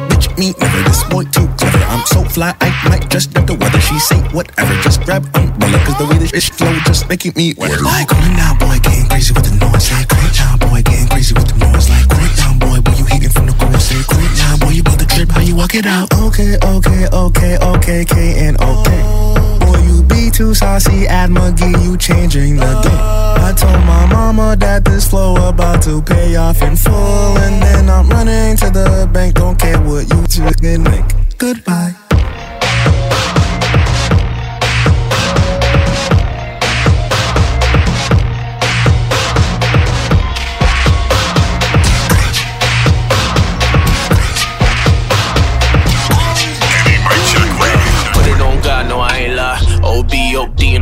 [0.10, 1.84] Bitch, me never, this boy too clever.
[1.88, 3.80] I'm so fly, I might just get the weather.
[3.80, 7.54] She say whatever, just grab umbrella, cause the way this shit flow just making me
[7.58, 7.82] wetter.
[7.82, 9.92] Like, going now, boy, getting crazy with the noise.
[9.92, 11.90] Like, right now, boy, getting crazy with the noise.
[11.90, 13.80] Like, right now, boy, boy, you heating from the corner?
[13.80, 16.12] Say, right now, boy, you about the trip, how you walk it out?
[16.28, 18.16] Okay, okay, okay, okay, K
[18.48, 19.02] and okay.
[19.06, 19.53] Oh.
[19.64, 23.24] Boy, you be too saucy at McGee, you changing the game.
[23.48, 27.38] I told my mama that this flow about to pay off in full.
[27.38, 30.24] And then I'm running to the bank, don't care what you
[30.70, 31.06] and make.
[31.38, 32.03] Goodbye.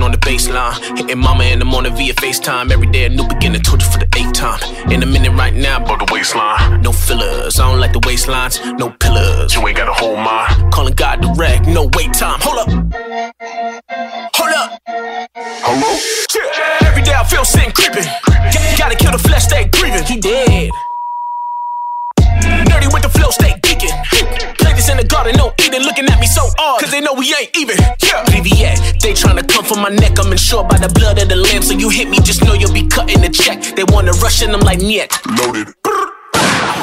[0.02, 0.74] On the baseline.
[0.98, 2.72] Hitting mama in the morning via FaceTime.
[2.72, 4.60] Every day a new beginning, told you for the eighth time.
[4.92, 6.82] In a minute right now, above the waistline.
[6.82, 8.80] No fillers, I don't like the waistlines.
[8.80, 10.74] No pillars, you ain't got a whole mind.
[10.74, 12.40] Calling God direct, no wait time.
[12.42, 12.70] Hold up.
[14.34, 14.82] Hold up.
[15.38, 15.92] Hello?
[16.34, 16.88] Yeah.
[16.88, 18.10] Every day I feel sin creeping.
[18.80, 20.04] Gotta kill the flesh, stay grieving.
[20.04, 20.72] He dead.
[22.70, 23.94] Nerdy with the flow, stay geeking.
[24.58, 25.82] Play this in the garden, no eating.
[25.82, 27.78] Looking at me so odd, cause they know we ain't even.
[27.78, 28.24] Yeah.
[28.26, 30.20] BVA, they tryna come for my neck.
[30.20, 31.62] I'm insured by the blood of the lamb.
[31.62, 33.62] So you hit me, just know you'll be cutting the check.
[33.76, 35.10] They wanna rush in, I'm like, niet.
[35.38, 35.74] Loaded.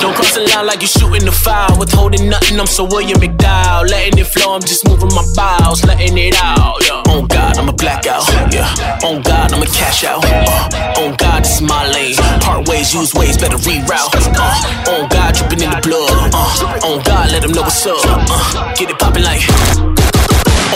[0.01, 1.79] Don't cross the line like you shooting the foul.
[1.79, 3.89] Withholding nothing, I'm so William McDowell.
[3.89, 6.79] Letting it flow, I'm just moving my bowels, letting it out.
[6.87, 7.13] Yeah.
[7.13, 8.27] On God, I'm a blackout.
[8.53, 8.69] Yeah.
[9.05, 10.25] On God, I'm a cash out.
[10.25, 12.17] Uh, on God, this is my lane.
[12.41, 14.15] Part ways, use ways, better reroute.
[14.39, 16.31] Uh, on God, dripping in the blood.
[16.33, 17.99] Uh, on God, let them know what's up.
[18.05, 19.43] Uh, get it poppin' like.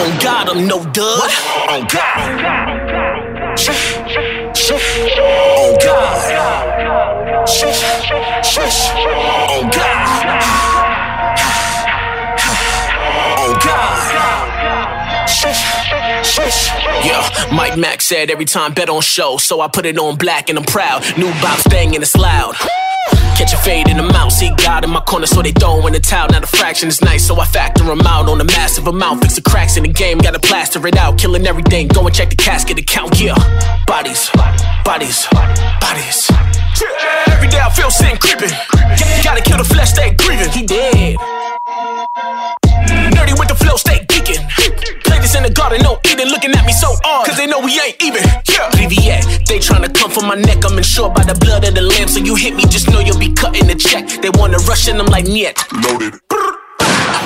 [0.03, 1.31] On God, I'm no dud.
[1.71, 2.19] On God.
[5.63, 6.53] On God.
[8.43, 10.43] Shush, on oh, God.
[13.39, 15.29] On God.
[15.29, 16.69] Shush.
[17.05, 20.49] Yeah, Mike Mack said every time bet on show, so I put it on black
[20.49, 21.03] and I'm proud.
[21.17, 22.55] New box bang and it's loud.
[23.37, 25.93] Catch a fade in the mouth, see God in my corner, so they throw in
[25.93, 26.29] the towel.
[26.29, 29.23] Now the fraction is nice, so I factor them out on a massive amount.
[29.23, 31.89] Fix the cracks in the game, gotta plaster it out, killing everything.
[31.89, 33.35] Go and check the casket account, yeah.
[33.87, 34.31] Bodies,
[34.85, 35.27] bodies,
[35.81, 36.31] bodies.
[37.29, 38.55] Every day I feel sin creeping.
[39.25, 40.51] Gotta kill the flesh, stay grieving.
[40.51, 41.17] He dead.
[43.33, 44.49] Nerdy with the flow, stay geeking.
[45.05, 46.29] Play this in the garden, no eating.
[46.29, 48.23] Looking at me so odd, cause they know we ain't even.
[48.49, 48.71] Yeah.
[48.71, 50.65] BVA, they tryna come for my neck.
[50.65, 52.09] I'm insured by the blood of the lamb.
[52.09, 54.09] So you hit me, just know you'll be cutting the check.
[54.21, 55.57] They wanna rush in, I'm like, niet.
[55.73, 56.62] Loaded.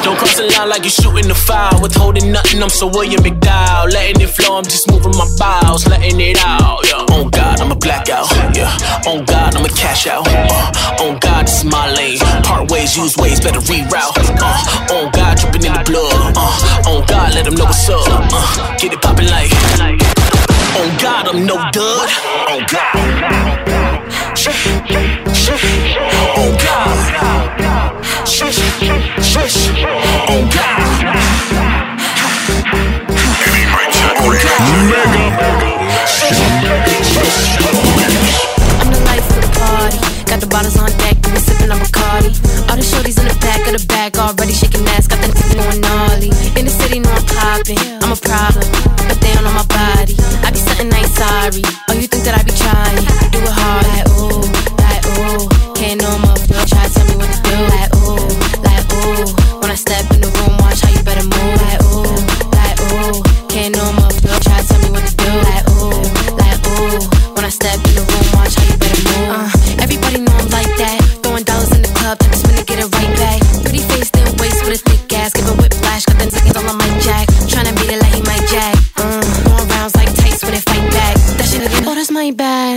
[0.02, 1.82] Don't cross the line like you shooting the foul.
[1.82, 3.92] Withholding nothing, I'm so William McDowell.
[3.92, 6.86] Letting it flow, I'm just moving my bowels, letting it out.
[6.86, 7.14] Yeah.
[7.16, 8.30] On God, I'm a blackout.
[8.54, 8.70] Yeah.
[9.07, 10.26] On God, I'm a cash out.
[10.28, 12.18] Uh, on God, this is my lane.
[12.44, 14.16] Part ways, use ways, better reroute.
[14.38, 16.34] Uh, on God, dripping in the blood.
[16.36, 18.07] Uh, on God, let them know what's up.
[18.07, 19.50] Uh, get it poppin' like.
[20.76, 22.09] On God, I'm no dud.
[22.52, 23.57] On God.
[28.37, 28.53] God.
[38.76, 39.97] I'm the life of the party.
[40.28, 42.37] Got the bottles on deck, we sipping on Bacardi.
[42.68, 45.07] All the shorties in the back of the bag already shaking ass.
[45.09, 46.28] Got the going gnarly.
[46.61, 47.80] In the city, know I'm popping.
[48.05, 48.68] I'm a problem,
[49.09, 50.14] but they my body.
[50.45, 51.64] I be something I ain't sorry.
[51.89, 53.01] Oh, you think that I be trying?
[53.32, 54.05] Do it hard,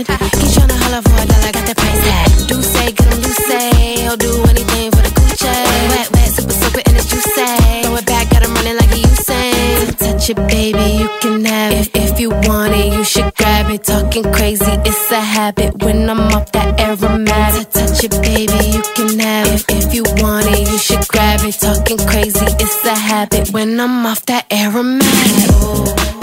[0.04, 0.20] bad.
[0.36, 2.48] He tryna holler for a dollar, got the price tag.
[2.48, 3.70] Do say, get him loose, say.
[4.02, 5.64] He'll do anything for the coochie.
[5.92, 7.46] Wet, wet, super, super, and it's juicy.
[7.84, 9.96] Throw it back, got him running like he Usain.
[9.98, 11.90] Touch it, baby, you can have it.
[11.94, 13.84] If, if you want it, you should grab it.
[13.84, 15.82] Talking crazy, it's a habit.
[15.82, 19.64] When I'm off that aromatic, touch it, baby, you can have it.
[19.68, 21.54] If, if you want it, you should grab it.
[21.60, 23.50] Talking crazy, it's a habit.
[23.52, 26.19] When I'm off that aromatic, ooh,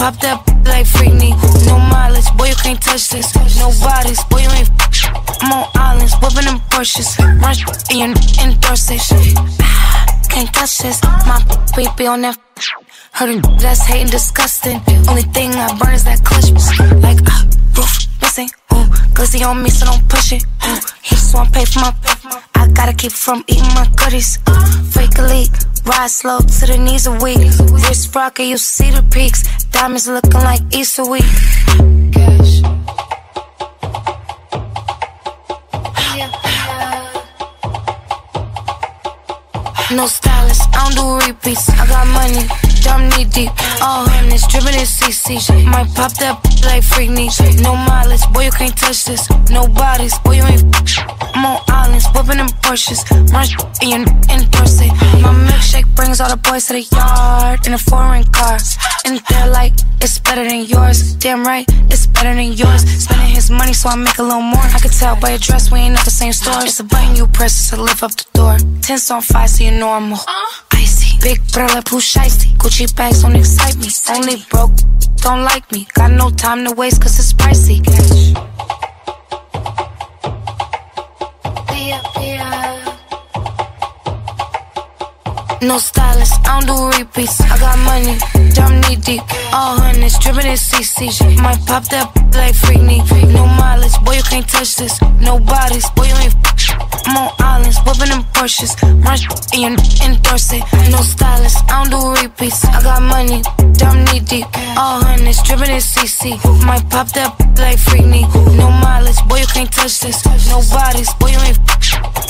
[0.00, 1.36] pop that like Freakney.
[1.68, 3.36] No mileage, boy, you can't touch this.
[3.60, 4.70] No bodies, boy, you ain't.
[5.44, 7.10] I'm on islands, whipping them Porsches.
[7.20, 7.56] Run
[7.92, 9.04] and you endorse it.
[10.32, 11.02] Can't touch this.
[11.28, 11.38] My
[11.76, 12.38] baby on that.
[13.16, 14.80] Him that's hating disgusting.
[15.08, 16.48] Only thing I burn is that clutch.
[17.04, 17.44] Like, uh,
[17.76, 17.92] roof
[18.22, 18.48] missing.
[18.72, 20.44] Ooh, glizzy on me, so don't push it.
[20.64, 21.92] Ooh, just wanna pay for my.
[22.80, 24.38] Gotta keep from eating my goodies.
[24.94, 25.50] Fake leak.
[25.84, 27.36] Ride slow to the knees are weak.
[27.84, 29.42] Wrist rocker, you see the peaks.
[29.66, 31.28] Diamonds looking like Easter week.
[32.10, 32.62] Cash.
[39.92, 41.68] No stylist, I don't do repeats.
[41.68, 42.48] I got money,
[42.90, 43.50] dumb knee deep.
[43.80, 45.38] All hundreds, dripping in CC.
[45.64, 46.34] Might pop that
[46.66, 47.30] like Freakney.
[47.62, 49.22] No mileage, boy, you can't touch this.
[49.48, 50.64] No bodies, boy, you ain't.
[51.34, 53.00] I'm on islands, whipping them Porsches.
[53.34, 53.46] Run
[53.80, 54.00] and you
[54.34, 54.92] endorse it.
[55.22, 58.58] My milkshake brings all the boys to the yard in a foreign car.
[59.04, 61.14] And they're like, it's better than yours.
[61.14, 62.82] Damn right, it's better than yours.
[63.04, 64.66] Spending his money so I make a little more.
[64.76, 66.62] I could tell by your dress, we ain't at the same store.
[66.68, 68.56] It's a button you press to lift up the door.
[68.82, 70.64] Tense on fire, so you know I'm more uh-huh.
[70.72, 70.99] icy.
[71.22, 72.48] Big brother, push icy.
[72.56, 73.88] Gucci bags don't excite me.
[74.08, 74.72] Only broke,
[75.16, 75.86] don't like me.
[75.94, 77.80] Got no time to waste, cause it's pricey.
[85.62, 87.38] No stylist, I don't do repeats.
[87.42, 88.16] I got money,
[88.54, 89.20] dumb knee deep.
[89.52, 91.12] All hundreds, dripping in CC.
[91.36, 93.04] Might pop that like Freakney.
[93.34, 95.00] No mileage, boy, you can't touch this.
[95.20, 96.34] No bodies, boy, you ain't.
[97.04, 98.72] I'm on islands, whipping them Porsches.
[99.04, 99.20] Run
[99.52, 100.64] and you endorse it.
[100.88, 102.64] No stylist, I don't do repeats.
[102.64, 103.42] I got money,
[103.76, 104.46] dumb knee deep.
[104.80, 106.40] All hundreds, dripping in CC.
[106.64, 108.24] Might pop that like Freakney.
[108.56, 110.24] No mileage, boy, you can't touch this.
[110.48, 111.60] No bodies, boy, you ain't.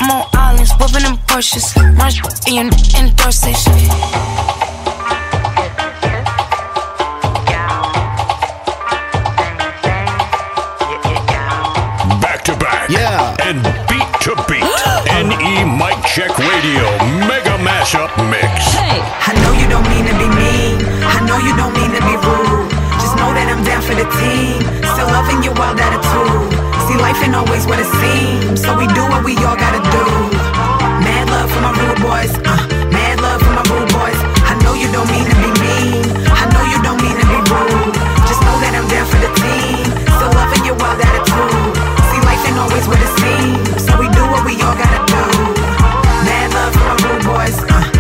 [0.01, 1.77] I'm on islands, whipping them Porsches.
[1.77, 2.13] Run
[2.49, 3.61] and you endorse it.
[12.21, 12.89] Back to back.
[12.91, 13.37] Yeah.
[13.45, 14.65] And beat to beat.
[15.21, 16.85] NE Mic Check Radio
[17.29, 18.77] Mega Mashup Mix.
[19.31, 20.81] I know you don't mean to be mean.
[21.05, 22.71] I know you don't mean to be rude.
[22.99, 24.59] Just know that I'm down for the team.
[24.83, 26.70] Still loving your wild attitude.
[26.91, 28.67] See, life ain't always what it seems.
[28.67, 30.05] So we do what we all gotta do.
[31.07, 32.35] Mad love for my rude boys.
[32.43, 34.19] Uh, mad love for my rude boys.
[34.51, 36.03] I know you don't mean to be mean.
[36.35, 37.95] I know you don't mean to be rude.
[38.27, 39.87] Just know that I'm down for the team.
[40.19, 41.79] Still loving your wild attitude.
[42.11, 43.87] See, life ain't always what it seems.
[43.87, 45.23] So we do what we all gotta do.
[46.27, 47.57] Mad love for my rude boys.
[47.71, 48.00] Uh,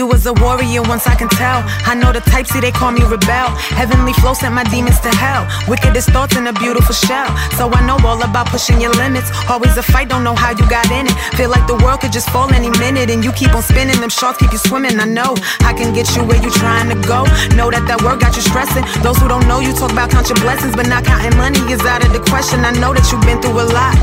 [0.00, 1.60] You was a warrior once I can tell.
[1.84, 3.52] I know the type, see they call me rebel.
[3.76, 5.44] Heavenly flow sent my demons to hell.
[5.68, 7.28] Wickedest thoughts in a beautiful shell.
[7.60, 9.28] So I know all about pushing your limits.
[9.50, 11.12] Always a fight, don't know how you got in it.
[11.36, 13.10] Feel like the world could just fall any minute.
[13.10, 14.98] And you keep on spinning, them sharks keep you swimming.
[14.98, 15.36] I know
[15.68, 17.28] I can get you where you trying to go.
[17.52, 18.88] Know that that work got you stressing.
[19.04, 21.84] Those who don't know you talk about count your blessings, but not counting money is
[21.84, 22.64] out of the question.
[22.64, 24.00] I know that you've been through a lot.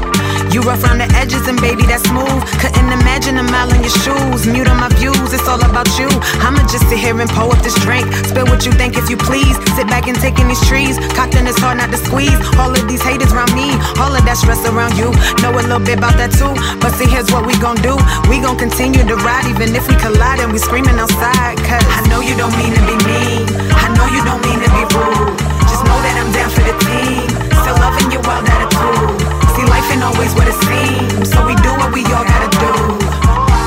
[0.54, 2.46] You rough around the edges and baby that's smooth.
[2.62, 4.46] Couldn't imagine a mile in your shoes.
[4.46, 6.12] Mute on my views, it's all about you.
[6.44, 8.04] I'ma just sit here and pour up this drink.
[8.28, 9.56] Spill what you think if you please.
[9.80, 11.00] Sit back and take in these trees.
[11.16, 12.36] Cocked in it's hard not to squeeze.
[12.60, 13.72] All of these haters around me,
[14.04, 15.16] all of that stress around you.
[15.40, 16.52] Know a little bit about that too.
[16.84, 17.96] But see, here's what we gon' do.
[18.28, 21.56] We gon' continue to ride even if we collide and we screaming outside.
[21.64, 23.48] Cause I know you don't mean to be mean.
[23.72, 25.38] I know you don't mean to be rude.
[25.72, 27.28] Just know that I'm down for the team.
[27.64, 29.16] Still loving your wild attitude.
[29.56, 31.32] See, life ain't always what it seems.
[31.32, 32.74] So we do what we all gotta do.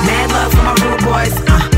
[0.05, 1.35] Mad love for my rude boys.
[1.47, 1.70] Uh,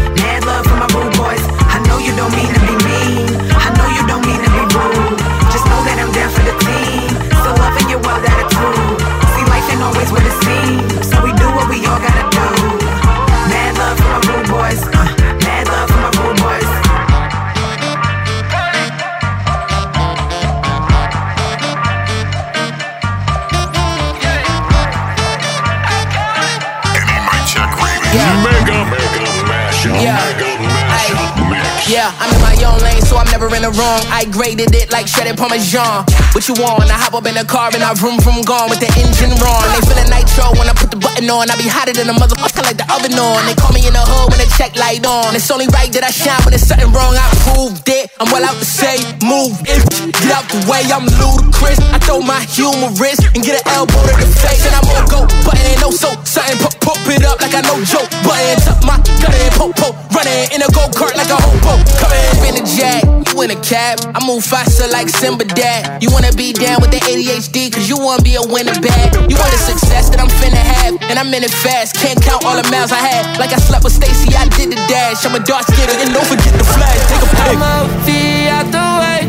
[31.89, 32.15] Yeah.
[32.17, 34.01] I'm own lane, so I'm never in the wrong.
[34.09, 36.05] I graded it like shredded Parmesan.
[36.33, 36.89] What you want?
[36.89, 39.63] I hop up in the car and I vroom vroom gone with the engine wrong.
[39.75, 41.51] They feeling nitro when I put the button on.
[41.51, 43.45] I be hotter than a motherfucker like the oven on.
[43.45, 45.35] They call me in the hood when the check light on.
[45.35, 47.13] It's only right that I shine when there's something wrong.
[47.13, 48.09] I proved it.
[48.19, 49.83] I'm well out to say, move it.
[50.23, 51.79] Get out the way, I'm ludicrous.
[51.91, 54.63] I throw my humorous and get an elbow to the face.
[54.65, 56.13] And I'm on go, but it ain't no so.
[56.23, 58.05] Something pop, pop it up like I know Joe.
[58.23, 59.97] Buttons up my gun and poke, poke.
[60.13, 61.77] Running in a go kart like a hobo.
[61.99, 63.99] Coming in a jag, you in a cab.
[64.13, 66.01] I move faster like Simba Dad.
[66.01, 69.13] You wanna be down with the ADHD, cause you wanna be a winner bag.
[69.29, 71.95] You want the success that I'm finna have, and I'm in it fast.
[71.95, 73.39] Can't count all the miles I had.
[73.39, 75.25] Like I slept with Stacy, I did the dash.
[75.25, 76.99] I'm a dark skater, and don't forget the flash.
[77.09, 77.57] Take a pic.
[77.57, 79.19] I'ma be out the way.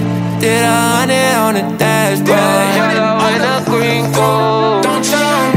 [0.41, 2.29] Did a hundred on the dashboard.
[2.29, 4.83] Yeah, in a green gold.
[4.85, 5.54] Don't tell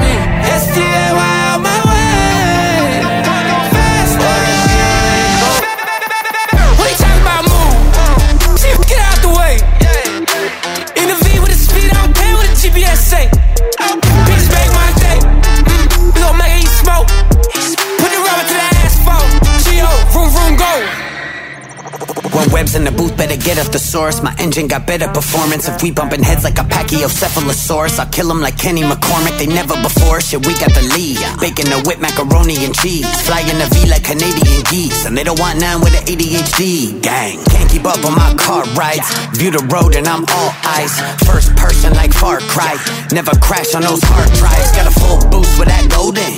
[23.60, 24.22] up the source.
[24.22, 25.68] My engine got better performance.
[25.68, 29.38] If we bumping heads like a pachycephalosaurus, I'll kill 'em like Kenny McCormick.
[29.38, 30.22] They never before.
[30.22, 31.18] Shit, we got the lead.
[31.40, 33.08] Bacon the whip, macaroni and cheese.
[33.26, 35.06] Flying the V like Canadian geese.
[35.06, 37.00] And they don't want none with the ADHD.
[37.02, 39.08] Gang, can't keep up on my car rides.
[39.34, 40.94] View the road and I'm all eyes.
[41.26, 42.76] First person like Far Cry.
[43.12, 44.72] Never crash on those hard drives.
[44.72, 46.32] Got a full boost with that golden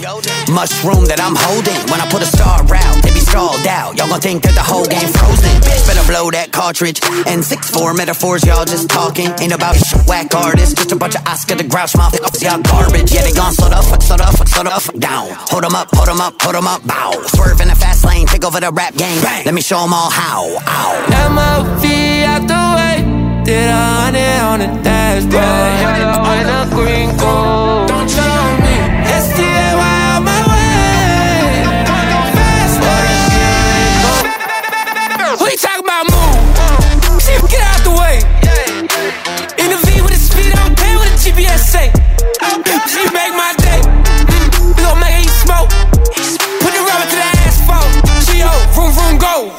[0.53, 1.79] mushroom that I'm holding.
[1.91, 3.97] When I put a star out, they be stalled out.
[3.97, 5.53] Y'all gon' think that the whole game frozen.
[5.61, 6.99] Bitch, better blow that cartridge.
[7.27, 9.29] And six four metaphors, y'all just talking.
[9.39, 10.73] Ain't about shit, whack artists.
[10.75, 12.13] Just a bunch of Oscar the Grouch mouth.
[12.41, 13.11] Y'all garbage.
[13.11, 15.29] Yeah, they gon' slow the fuck, slow the fuck, slow the fuck down.
[15.51, 16.85] Hold 'em up, hold 'em up, hold 'em up.
[16.85, 17.11] Bow.
[17.27, 19.21] Swerve in the fast lane, take over the rap game.
[19.21, 19.43] Bang.
[19.45, 20.45] Let me show 'em all how.
[20.67, 20.91] Ow.
[21.27, 23.43] MLV out the way.
[23.43, 25.33] Did a hundred on the dashboard.
[25.33, 27.87] Yeah, in a green gold.
[27.87, 28.38] Don't tell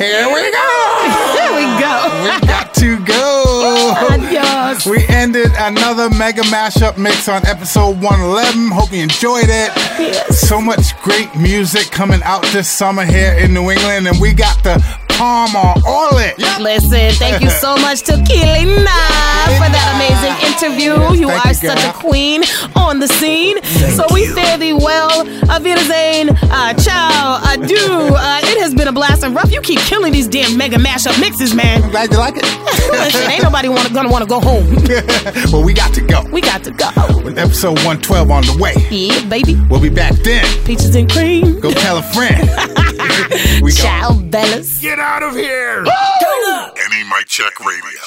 [0.00, 0.69] Here we go.
[5.62, 8.70] Another mega mashup mix on episode 111.
[8.70, 9.70] Hope you enjoyed it.
[10.32, 14.64] So much great music coming out this summer here in New England, and we got
[14.64, 14.82] the
[15.20, 16.38] palm on all it.
[16.58, 19.00] Listen, thank you so much to Kilynda
[19.60, 20.96] for that amazing interview.
[21.20, 22.42] You are you, such a queen
[22.74, 23.62] on the scene.
[23.96, 25.26] so we fare thee well.
[25.52, 28.16] Avidazain, uh, ciao, adieu.
[28.16, 29.52] Uh, it has been a blast and rough.
[29.52, 31.82] You keep killing these damn mega mashup mixes, man.
[31.82, 32.44] I'm glad you like it.
[32.90, 34.64] Listen, ain't nobody wanna, gonna want to go home.
[35.52, 36.22] well, we got to go.
[36.30, 36.90] We got to go.
[37.24, 38.74] With episode 112 on the way.
[38.90, 39.56] Yeah, baby.
[39.68, 40.44] We'll be back then.
[40.64, 41.60] Peaches and cream.
[41.60, 42.40] Go tell a friend.
[43.62, 43.76] we go.
[43.76, 44.80] Ciao, Bellas.
[44.80, 45.82] Get out of here!
[45.82, 48.00] NE Mic Check Radio.